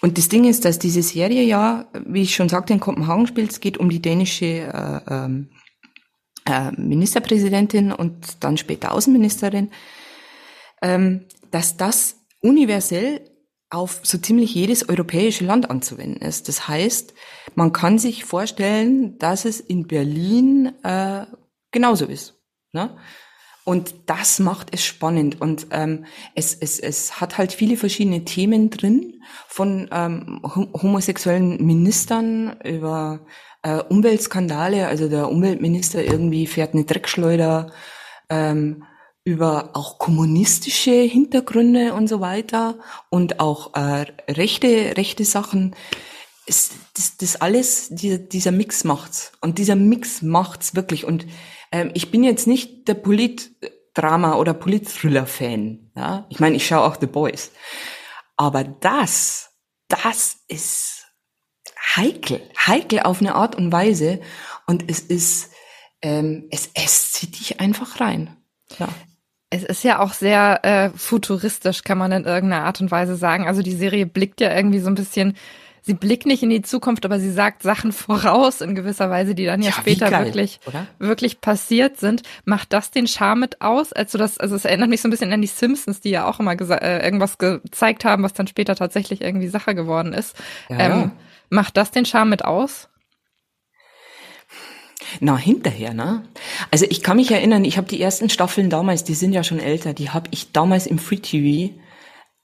[0.01, 3.51] Und das Ding ist, dass diese Serie ja, wie ich schon sagte, in Kopenhagen spielt.
[3.51, 5.49] Es geht um die dänische äh, ähm,
[6.45, 9.71] äh, Ministerpräsidentin und dann später Außenministerin.
[10.83, 13.21] ähm, dass das universell
[13.71, 16.49] auf so ziemlich jedes europäische Land anzuwenden ist.
[16.49, 17.15] Das heißt,
[17.55, 21.27] man kann sich vorstellen, dass es in Berlin äh,
[21.71, 22.35] genauso ist.
[22.73, 22.97] Ne?
[23.65, 25.43] Und das macht es spannend.
[25.43, 32.59] Und ähm, es, es, es hat halt viele verschiedene Themen drin, von ähm, homosexuellen Ministern
[32.65, 33.27] über
[33.63, 37.71] äh, Umweltskandale, also der Umweltminister irgendwie fährt eine Dreckschleuder,
[38.31, 38.85] ähm,
[39.25, 42.79] über auch kommunistische Hintergründe und so weiter
[43.11, 45.77] und auch äh, rechte, rechte Sachen.
[46.47, 49.33] Es, das, das alles, dieser, dieser Mix macht's.
[49.43, 51.05] Und dieser Mix macht's wirklich.
[51.05, 51.27] Und
[51.73, 55.91] ähm, ich bin jetzt nicht der Politdrama- oder Polit-Thriller-Fan.
[55.97, 56.27] Ja?
[56.29, 57.53] Ich meine, ich schaue auch The Boys.
[58.37, 59.51] Aber das,
[59.89, 61.07] das ist
[61.97, 64.21] heikel, heikel auf eine Art und Weise.
[64.67, 65.53] Und es ist,
[66.03, 68.37] ähm, es, es zieht dich einfach rein.
[68.79, 68.89] Ja.
[69.51, 73.47] Es ist ja auch sehr äh, futuristisch, kann man in irgendeiner Art und Weise sagen.
[73.47, 75.37] Also die Serie blickt ja irgendwie so ein bisschen,
[75.83, 79.45] sie blickt nicht in die Zukunft, aber sie sagt Sachen voraus in gewisser Weise, die
[79.45, 80.87] dann ja, ja später geil, wirklich, oder?
[80.99, 82.23] wirklich passiert sind.
[82.45, 83.93] Macht das den Charme mit aus?
[83.93, 86.41] Also das, also es erinnert mich so ein bisschen an die Simpsons, die ja auch
[86.41, 90.37] immer äh, irgendwas gezeigt haben, was dann später tatsächlich irgendwie Sache geworden ist.
[90.69, 91.13] Ja, ähm,
[91.51, 92.89] macht das den Charme mit aus?
[95.21, 96.25] Na, hinterher, ne?
[96.71, 99.59] Also ich kann mich erinnern, ich habe die ersten Staffeln damals, die sind ja schon
[99.59, 101.75] älter, die habe ich damals im Free TV,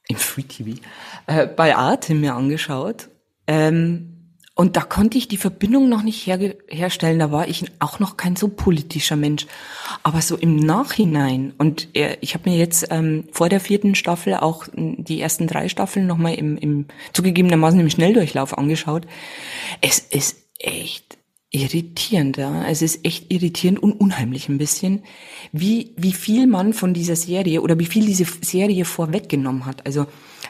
[0.07, 0.81] im Free TV,
[1.27, 3.09] äh, bei Arte mir angeschaut.
[3.47, 4.11] Ähm,
[4.57, 7.19] und da konnte ich die Verbindung noch nicht her herstellen.
[7.19, 9.47] Da war ich auch noch kein so politischer Mensch.
[10.01, 14.35] Aber so im Nachhinein, und äh, ich habe mir jetzt ähm, vor der vierten Staffel
[14.35, 19.05] auch die ersten drei Staffeln nochmal im, im zugegebenermaßen im Schnelldurchlauf angeschaut.
[19.81, 21.17] Es ist echt
[21.51, 22.65] irritierend, ja.
[22.65, 25.03] Es ist echt irritierend und unheimlich ein bisschen,
[25.51, 29.85] wie, wie viel man von dieser Serie oder wie viel diese Serie vorweggenommen hat.
[29.85, 30.05] Also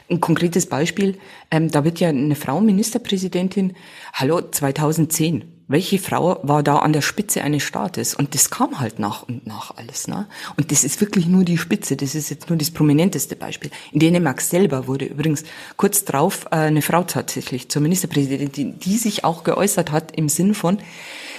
[0.08, 1.18] ein konkretes Beispiel,
[1.50, 3.74] ähm, da wird ja eine Frau Ministerpräsidentin,
[4.12, 8.14] hallo, 2010 welche Frau war da an der Spitze eines Staates?
[8.14, 10.06] Und das kam halt nach und nach alles.
[10.06, 10.28] Ne?
[10.56, 13.70] Und das ist wirklich nur die Spitze, das ist jetzt nur das prominenteste Beispiel.
[13.92, 15.42] In Dänemark selber wurde übrigens
[15.76, 20.54] kurz drauf äh, eine Frau tatsächlich zur Ministerpräsidentin, die sich auch geäußert hat im Sinn
[20.54, 20.78] von,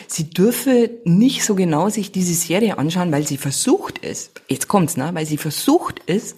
[0.07, 4.97] sie dürfe nicht so genau sich diese Serie anschauen, weil sie versucht ist, jetzt kommt's,
[4.97, 6.35] ne, weil sie versucht ist,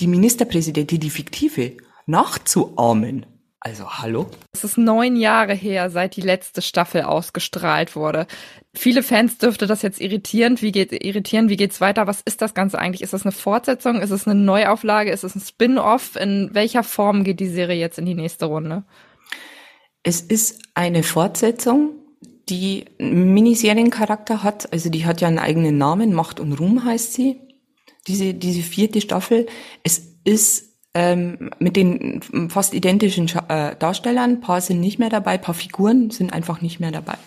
[0.00, 1.76] die Ministerpräsidentin, die fiktive,
[2.06, 3.26] nachzuahmen.
[3.60, 4.30] Also hallo?
[4.52, 8.28] Es ist neun Jahre her, seit die letzte Staffel ausgestrahlt wurde.
[8.72, 10.62] Viele Fans dürfte das jetzt irritierend.
[10.62, 11.48] Wie geht irritieren?
[11.48, 12.06] Wie geht's weiter?
[12.06, 13.02] Was ist das Ganze eigentlich?
[13.02, 14.00] Ist das eine Fortsetzung?
[14.00, 15.10] Ist es eine Neuauflage?
[15.10, 16.14] Ist es ein Spin-off?
[16.14, 18.84] In welcher Form geht die Serie jetzt in die nächste Runde?
[20.04, 21.90] Es ist eine Fortsetzung,
[22.48, 24.72] die Miniseriencharakter hat.
[24.72, 26.14] Also die hat ja einen eigenen Namen.
[26.14, 27.40] Macht und Ruhm heißt sie.
[28.06, 29.46] Diese, diese vierte Staffel.
[29.82, 34.30] Es ist ähm, mit den fast identischen äh, Darstellern.
[34.30, 37.18] Ein paar sind nicht mehr dabei, ein paar Figuren sind einfach nicht mehr dabei.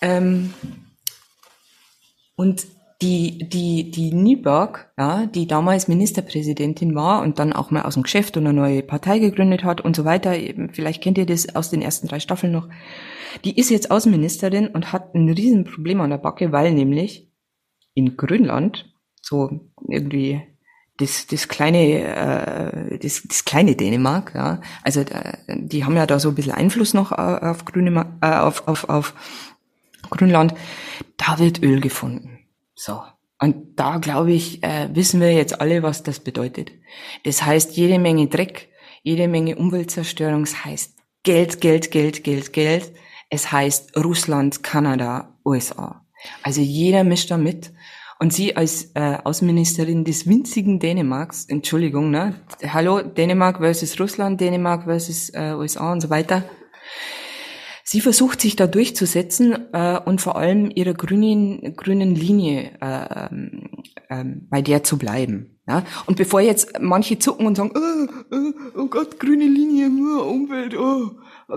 [0.00, 0.52] Ähm,
[2.36, 2.66] und
[3.02, 8.02] die, die, die Nieberg, ja, die damals Ministerpräsidentin war und dann auch mal aus dem
[8.02, 10.32] Geschäft und eine neue Partei gegründet hat und so weiter,
[10.72, 12.68] vielleicht kennt ihr das aus den ersten drei Staffeln noch,
[13.44, 17.30] die ist jetzt Außenministerin und hat ein Riesenproblem an der Backe, weil nämlich
[17.94, 18.93] in Grönland,
[19.24, 20.42] so irgendwie
[20.98, 24.60] das, das kleine, äh, das, das kleine Dänemark, ja.
[24.82, 28.68] Also äh, die haben ja da so ein bisschen Einfluss noch auf, Grüne, äh, auf,
[28.68, 29.14] auf, auf
[30.10, 30.54] Grünland.
[31.16, 32.38] Da wird Öl gefunden.
[32.74, 33.02] So.
[33.40, 36.70] Und da, glaube ich, äh, wissen wir jetzt alle, was das bedeutet.
[37.24, 38.68] Das heißt, jede Menge Dreck,
[39.02, 42.92] jede Menge Umweltzerstörung, das heißt Geld, Geld, Geld, Geld, Geld.
[43.30, 46.06] Es heißt Russland, Kanada, USA.
[46.42, 47.72] Also jeder mischt da mit.
[48.24, 52.36] Und sie als äh, Außenministerin des winzigen Dänemarks, Entschuldigung, ne?
[52.66, 56.42] Hallo, Dänemark versus Russland, Dänemark versus äh, USA und so weiter.
[57.82, 63.26] Sie versucht sich da durchzusetzen äh, und vor allem ihrer grünen, grünen Linie äh,
[64.08, 65.58] äh, bei der zu bleiben.
[65.68, 65.84] Ja?
[66.06, 71.10] Und bevor jetzt manche zucken und sagen, oh, oh, oh Gott, grüne Linie, Umwelt, oh,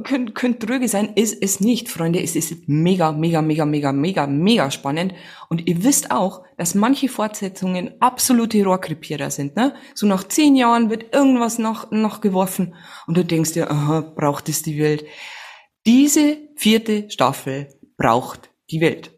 [0.03, 2.21] könnte könnt dröge sein, ist es nicht, Freunde.
[2.21, 5.13] Es ist mega, mega, mega, mega, mega, mega spannend.
[5.49, 9.55] Und ihr wisst auch, dass manche Fortsetzungen absolute Rohrkrepierer sind.
[9.55, 9.73] Ne?
[9.93, 12.75] So nach zehn Jahren wird irgendwas noch, noch geworfen
[13.07, 15.05] und du denkst dir, aha, braucht es die Welt.
[15.85, 19.16] Diese vierte Staffel braucht die Welt.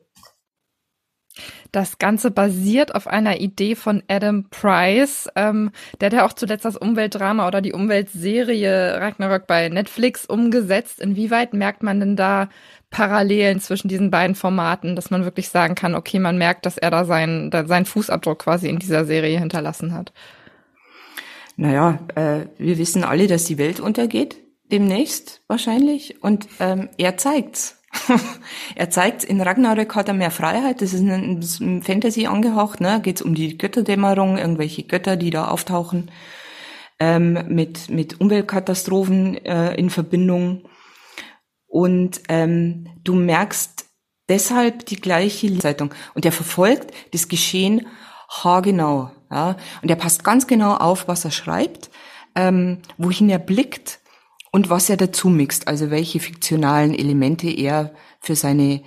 [1.72, 5.30] Das Ganze basiert auf einer Idee von Adam Price.
[5.36, 11.00] Ähm, der hat ja auch zuletzt das Umweltdrama oder die Umweltserie Ragnarok bei Netflix umgesetzt.
[11.00, 12.50] Inwieweit merkt man denn da
[12.90, 16.90] Parallelen zwischen diesen beiden Formaten, dass man wirklich sagen kann, okay, man merkt, dass er
[16.90, 20.12] da seinen, seinen Fußabdruck quasi in dieser Serie hinterlassen hat?
[21.60, 24.38] naja, äh, wir wissen alle, dass die Welt untergeht,
[24.72, 26.24] demnächst wahrscheinlich.
[26.24, 27.79] Und ähm, er zeigt's.
[28.76, 33.00] er zeigt, in Ragnarök hat er mehr Freiheit, das ist ein, Fantasy angehaucht, ne?
[33.02, 36.12] geht es um die Götterdämmerung, irgendwelche Götter, die da auftauchen,
[37.00, 40.68] ähm, mit, mit Umweltkatastrophen äh, in Verbindung.
[41.68, 43.86] Und ähm, du merkst
[44.28, 45.94] deshalb die gleiche Zeitung.
[46.14, 47.88] Und er verfolgt das Geschehen
[48.30, 49.12] haargenau.
[49.32, 49.56] Ja?
[49.82, 51.90] Und er passt ganz genau auf, was er schreibt,
[52.36, 54.00] ähm, wohin er blickt
[54.52, 58.82] und was er dazu mixt, also welche fiktionalen Elemente er für seine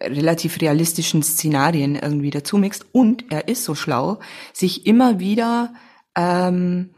[0.00, 2.86] relativ realistischen Szenarien irgendwie dazu mixt.
[2.92, 4.20] Und er ist so schlau,
[4.52, 5.72] sich immer wieder
[6.16, 6.90] ähm,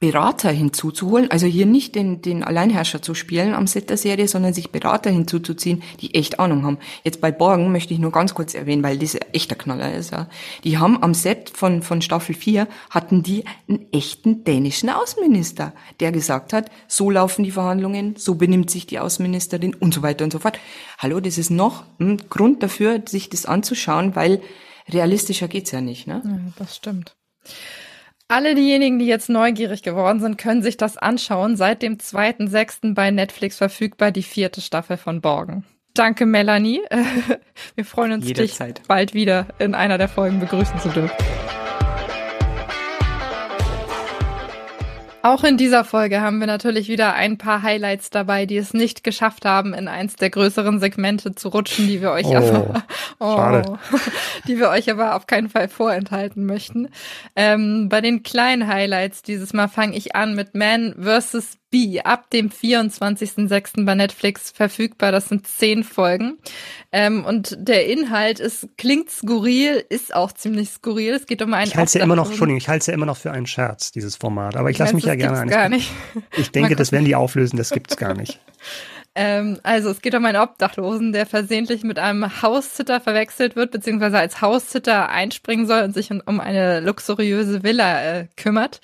[0.00, 4.52] Berater hinzuzuholen, also hier nicht den, den Alleinherrscher zu spielen am Set der Serie, sondern
[4.52, 6.78] sich Berater hinzuzuziehen, die echt Ahnung haben.
[7.04, 10.12] Jetzt bei Borgen möchte ich nur ganz kurz erwähnen, weil das echter Knaller ist.
[10.12, 10.28] Ja.
[10.64, 16.12] Die haben am Set von, von Staffel 4 hatten die einen echten dänischen Außenminister, der
[16.12, 20.32] gesagt hat, so laufen die Verhandlungen, so benimmt sich die Außenministerin und so weiter und
[20.32, 20.58] so fort.
[20.98, 24.42] Hallo, das ist noch ein Grund dafür, sich das anzuschauen, weil
[24.88, 26.06] realistischer geht's ja nicht.
[26.06, 26.22] Ne?
[26.24, 27.16] Ja, das stimmt.
[28.28, 31.56] Alle diejenigen, die jetzt neugierig geworden sind, können sich das anschauen.
[31.56, 32.94] Seit dem 2.6.
[32.94, 35.64] bei Netflix verfügbar die vierte Staffel von Borgen.
[35.92, 36.80] Danke, Melanie.
[37.74, 38.78] Wir freuen uns, Jederzeit.
[38.78, 41.14] dich bald wieder in einer der Folgen begrüßen zu dürfen.
[45.24, 49.02] Auch in dieser Folge haben wir natürlich wieder ein paar Highlights dabei, die es nicht
[49.04, 52.84] geschafft haben, in eins der größeren Segmente zu rutschen, die wir euch oh, aber,
[53.20, 53.78] oh,
[54.46, 56.90] die wir euch aber auf keinen Fall vorenthalten möchten.
[57.36, 61.56] Ähm, bei den kleinen Highlights dieses Mal fange ich an mit Man vs.
[61.74, 63.84] Bee ab dem 24.06.
[63.84, 65.10] bei Netflix verfügbar.
[65.10, 66.38] Das sind zehn Folgen.
[66.92, 71.14] Ähm, und der Inhalt ist, klingt skurril, ist auch ziemlich skurril.
[71.14, 71.66] Es geht um einen.
[71.66, 73.48] Ich halte es ja immer noch, Entschuldigung, ich halte es ja immer noch für einen
[73.48, 74.54] Scherz, dieses Format.
[74.54, 75.90] Aber ich lasse mich ja gerne gar nicht.
[76.36, 78.38] Ich denke, das werden die auflösen, das gibt's gar nicht.
[79.16, 84.18] Ähm, also es geht um einen Obdachlosen, der versehentlich mit einem Haussitter verwechselt wird, beziehungsweise
[84.18, 88.80] als Haussitter einspringen soll und sich um eine luxuriöse Villa äh, kümmert.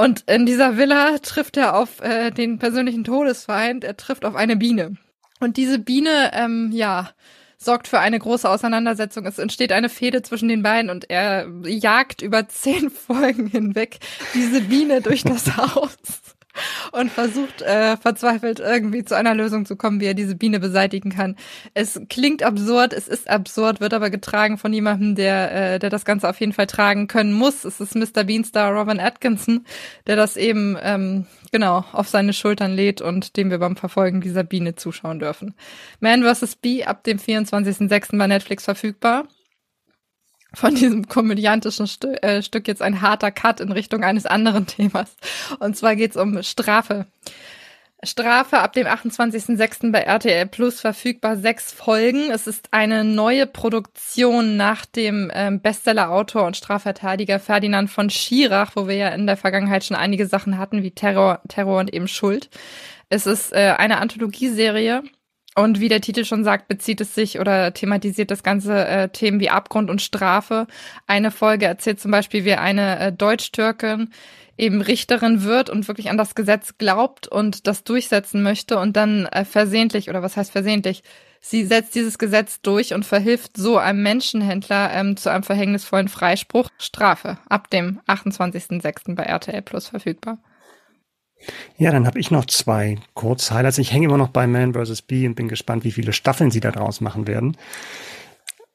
[0.00, 3.84] Und in dieser Villa trifft er auf äh, den persönlichen Todesfeind.
[3.84, 4.96] Er trifft auf eine Biene.
[5.40, 7.10] Und diese Biene, ähm, ja,
[7.58, 9.26] sorgt für eine große Auseinandersetzung.
[9.26, 13.98] Es entsteht eine Fehde zwischen den beiden und er jagt über zehn Folgen hinweg
[14.32, 15.98] diese Biene durch das Haus
[16.92, 21.10] und versucht äh, verzweifelt irgendwie zu einer Lösung zu kommen, wie er diese Biene beseitigen
[21.10, 21.36] kann.
[21.74, 26.04] Es klingt absurd, es ist absurd, wird aber getragen von jemandem, der, äh, der das
[26.04, 27.64] Ganze auf jeden Fall tragen können muss.
[27.64, 28.24] Es ist Mr.
[28.24, 29.64] Beanstar Robin Atkinson,
[30.06, 34.44] der das eben ähm, genau auf seine Schultern lädt und dem wir beim Verfolgen dieser
[34.44, 35.54] Biene zuschauen dürfen.
[36.00, 36.56] Man vs.
[36.56, 38.18] Bee ab dem 24.06.
[38.18, 39.24] bei Netflix verfügbar
[40.54, 45.14] von diesem komödiantischen Stu äh, Stück jetzt ein harter Cut in Richtung eines anderen Themas.
[45.58, 47.06] Und zwar geht's um Strafe.
[48.02, 49.92] Strafe ab dem 28.06.
[49.92, 52.30] bei RTL Plus verfügbar sechs Folgen.
[52.30, 58.88] Es ist eine neue Produktion nach dem ähm, Bestseller-Autor und Strafverteidiger Ferdinand von Schirach, wo
[58.88, 62.48] wir ja in der Vergangenheit schon einige Sachen hatten, wie Terror, Terror und eben Schuld.
[63.10, 65.02] Es ist äh, eine Anthologieserie
[65.56, 69.40] und wie der Titel schon sagt, bezieht es sich oder thematisiert das ganze äh, Themen
[69.40, 70.66] wie Abgrund und Strafe.
[71.06, 74.10] Eine Folge erzählt zum Beispiel, wie eine äh, Deutsch-Türkin
[74.56, 79.26] eben Richterin wird und wirklich an das Gesetz glaubt und das durchsetzen möchte und dann
[79.26, 81.02] äh, versehentlich, oder was heißt versehentlich,
[81.40, 86.68] sie setzt dieses Gesetz durch und verhilft so einem Menschenhändler ähm, zu einem verhängnisvollen Freispruch.
[86.78, 89.14] Strafe ab dem 28.06.
[89.14, 90.38] bei RTL Plus verfügbar.
[91.78, 93.78] Ja, dann habe ich noch zwei Kurz-Highlights.
[93.78, 95.02] Ich hänge immer noch bei Man vs.
[95.02, 97.56] Bee und bin gespannt, wie viele Staffeln sie da draus machen werden.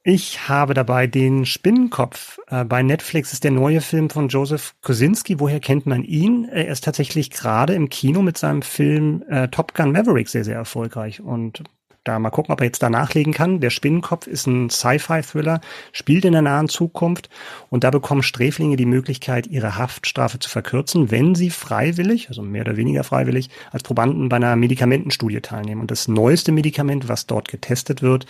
[0.07, 2.39] Ich habe dabei den Spinnenkopf.
[2.47, 5.39] Äh, bei Netflix ist der neue Film von Joseph Kosinski.
[5.39, 6.45] Woher kennt man ihn?
[6.45, 10.57] Er ist tatsächlich gerade im Kino mit seinem Film äh, Top Gun Maverick sehr, sehr
[10.57, 11.22] erfolgreich.
[11.22, 11.63] Und
[12.06, 13.60] da mal gucken, ob er jetzt da nachlegen kann.
[13.60, 15.60] Der Spinnenkopf ist ein Sci-Fi-Thriller,
[15.91, 17.30] spielt in der nahen Zukunft
[17.70, 22.62] und da bekommen Sträflinge die Möglichkeit, ihre Haftstrafe zu verkürzen, wenn sie freiwillig, also mehr
[22.62, 25.82] oder weniger freiwillig, als Probanden bei einer Medikamentenstudie teilnehmen.
[25.82, 28.26] Und das neueste Medikament, was dort getestet wird,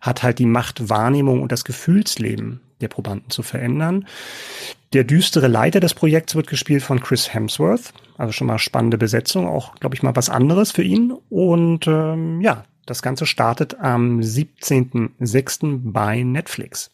[0.00, 4.06] hat halt die Macht, Wahrnehmung und das Gefühlsleben der Probanden zu verändern.
[4.92, 7.92] Der düstere Leiter des Projekts wird gespielt von Chris Hemsworth.
[8.16, 11.12] Also schon mal spannende Besetzung, auch, glaube ich, mal was anderes für ihn.
[11.28, 15.92] Und ähm, ja, das Ganze startet am 17.06.
[15.92, 16.90] bei Netflix.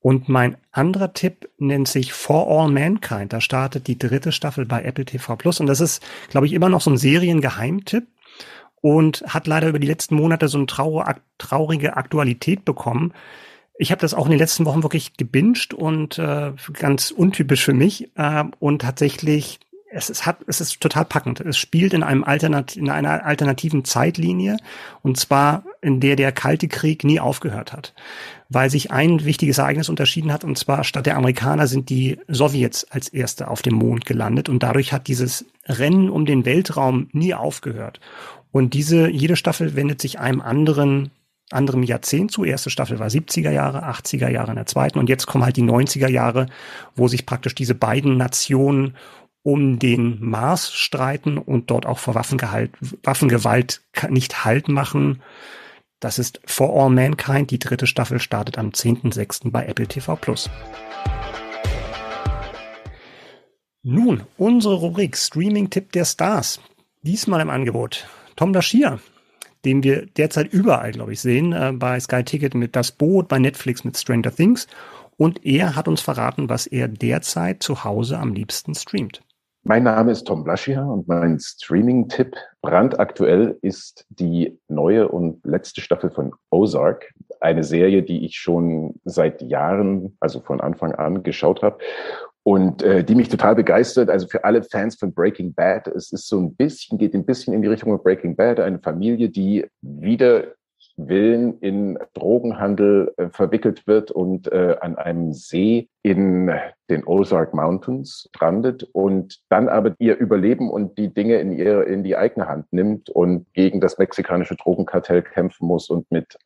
[0.00, 3.32] Und mein anderer Tipp nennt sich For All Mankind.
[3.32, 5.60] Da startet die dritte Staffel bei Apple TV Plus.
[5.60, 8.06] Und das ist, glaube ich, immer noch so ein Seriengeheimtipp
[8.80, 10.66] und hat leider über die letzten Monate so eine
[11.36, 13.12] traurige Aktualität bekommen.
[13.76, 17.74] Ich habe das auch in den letzten Wochen wirklich gebinged und äh, ganz untypisch für
[17.74, 19.60] mich äh, und tatsächlich
[19.90, 21.40] es ist, hat, es ist total packend.
[21.40, 24.58] Es spielt in einem Alternat in einer alternativen Zeitlinie
[25.02, 27.94] und zwar in der der Kalte Krieg nie aufgehört hat,
[28.48, 32.84] weil sich ein wichtiges Ereignis unterschieden hat und zwar statt der Amerikaner sind die Sowjets
[32.90, 37.34] als erste auf dem Mond gelandet und dadurch hat dieses Rennen um den Weltraum nie
[37.34, 38.00] aufgehört.
[38.50, 41.10] Und diese jede Staffel wendet sich einem anderen
[41.50, 42.44] anderem Jahrzehnt zu.
[42.44, 45.62] Erste Staffel war 70er Jahre, 80er Jahre in der zweiten und jetzt kommen halt die
[45.62, 46.46] 90er Jahre,
[46.94, 48.94] wo sich praktisch diese beiden Nationen
[49.48, 52.70] um den Mars streiten und dort auch vor Waffengehalt,
[53.02, 53.80] Waffengewalt
[54.10, 55.22] nicht Halt machen.
[56.00, 57.50] Das ist For All Mankind.
[57.50, 59.50] Die dritte Staffel startet am 10.06.
[59.50, 60.50] bei Apple TV Plus.
[63.82, 66.60] Nun, unsere Rubrik Streaming-Tipp der Stars.
[67.00, 68.06] Diesmal im Angebot.
[68.36, 68.98] Tom Daschier
[69.64, 73.40] den wir derzeit überall, glaube ich, sehen, äh, bei Sky Ticket mit Das Boot, bei
[73.40, 74.68] Netflix mit Stranger Things.
[75.16, 79.20] Und er hat uns verraten, was er derzeit zu Hause am liebsten streamt.
[79.68, 86.08] Mein Name ist Tom Blaschia und mein Streaming-Tipp brandaktuell ist die neue und letzte Staffel
[86.08, 87.12] von Ozark.
[87.40, 91.76] Eine Serie, die ich schon seit Jahren, also von Anfang an geschaut habe
[92.44, 94.08] und äh, die mich total begeistert.
[94.08, 97.52] Also für alle Fans von Breaking Bad, es ist so ein bisschen, geht ein bisschen
[97.52, 100.44] in die Richtung von Breaking Bad, eine Familie, die wieder
[100.98, 106.50] Willen in Drogenhandel äh, verwickelt wird und äh, an einem See in
[106.90, 112.02] den Ozark Mountains strandet und dann aber ihr Überleben und die Dinge in ihr in
[112.02, 116.36] die eigene Hand nimmt und gegen das mexikanische Drogenkartell kämpfen muss und mit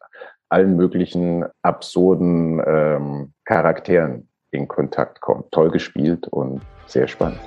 [0.50, 5.50] allen möglichen absurden ähm, Charakteren in Kontakt kommt.
[5.50, 7.40] Toll gespielt und sehr spannend.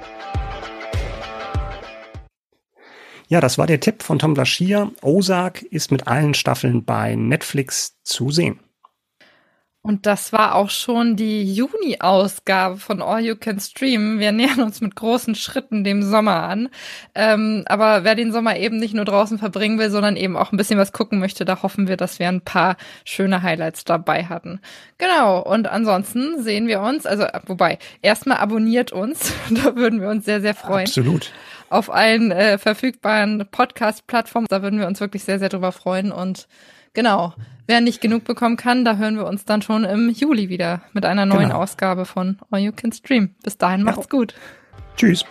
[3.28, 4.92] Ja, das war der Tipp von Tom Blaschier.
[5.02, 8.60] Ozark ist mit allen Staffeln bei Netflix zu sehen.
[9.86, 14.18] Und das war auch schon die Juni-Ausgabe von All You Can Stream.
[14.18, 16.70] Wir nähern uns mit großen Schritten dem Sommer an.
[17.14, 20.58] Ähm, aber wer den Sommer eben nicht nur draußen verbringen will, sondern eben auch ein
[20.58, 24.60] bisschen was gucken möchte, da hoffen wir, dass wir ein paar schöne Highlights dabei hatten.
[24.98, 25.40] Genau.
[25.40, 29.34] Und ansonsten sehen wir uns, also wobei, erstmal abonniert uns.
[29.52, 30.88] da würden wir uns sehr, sehr freuen.
[30.88, 31.32] Absolut
[31.70, 34.48] auf allen äh, verfügbaren Podcast-Plattformen.
[34.50, 36.12] Da würden wir uns wirklich sehr, sehr drüber freuen.
[36.12, 36.48] Und
[36.94, 37.34] genau,
[37.68, 41.06] wer nicht genug bekommen kann, da hören wir uns dann schon im Juli wieder mit
[41.06, 41.62] einer neuen genau.
[41.62, 43.36] Ausgabe von All You Can Stream.
[43.44, 44.18] Bis dahin macht's ja.
[44.18, 44.34] gut.
[44.96, 45.26] Tschüss.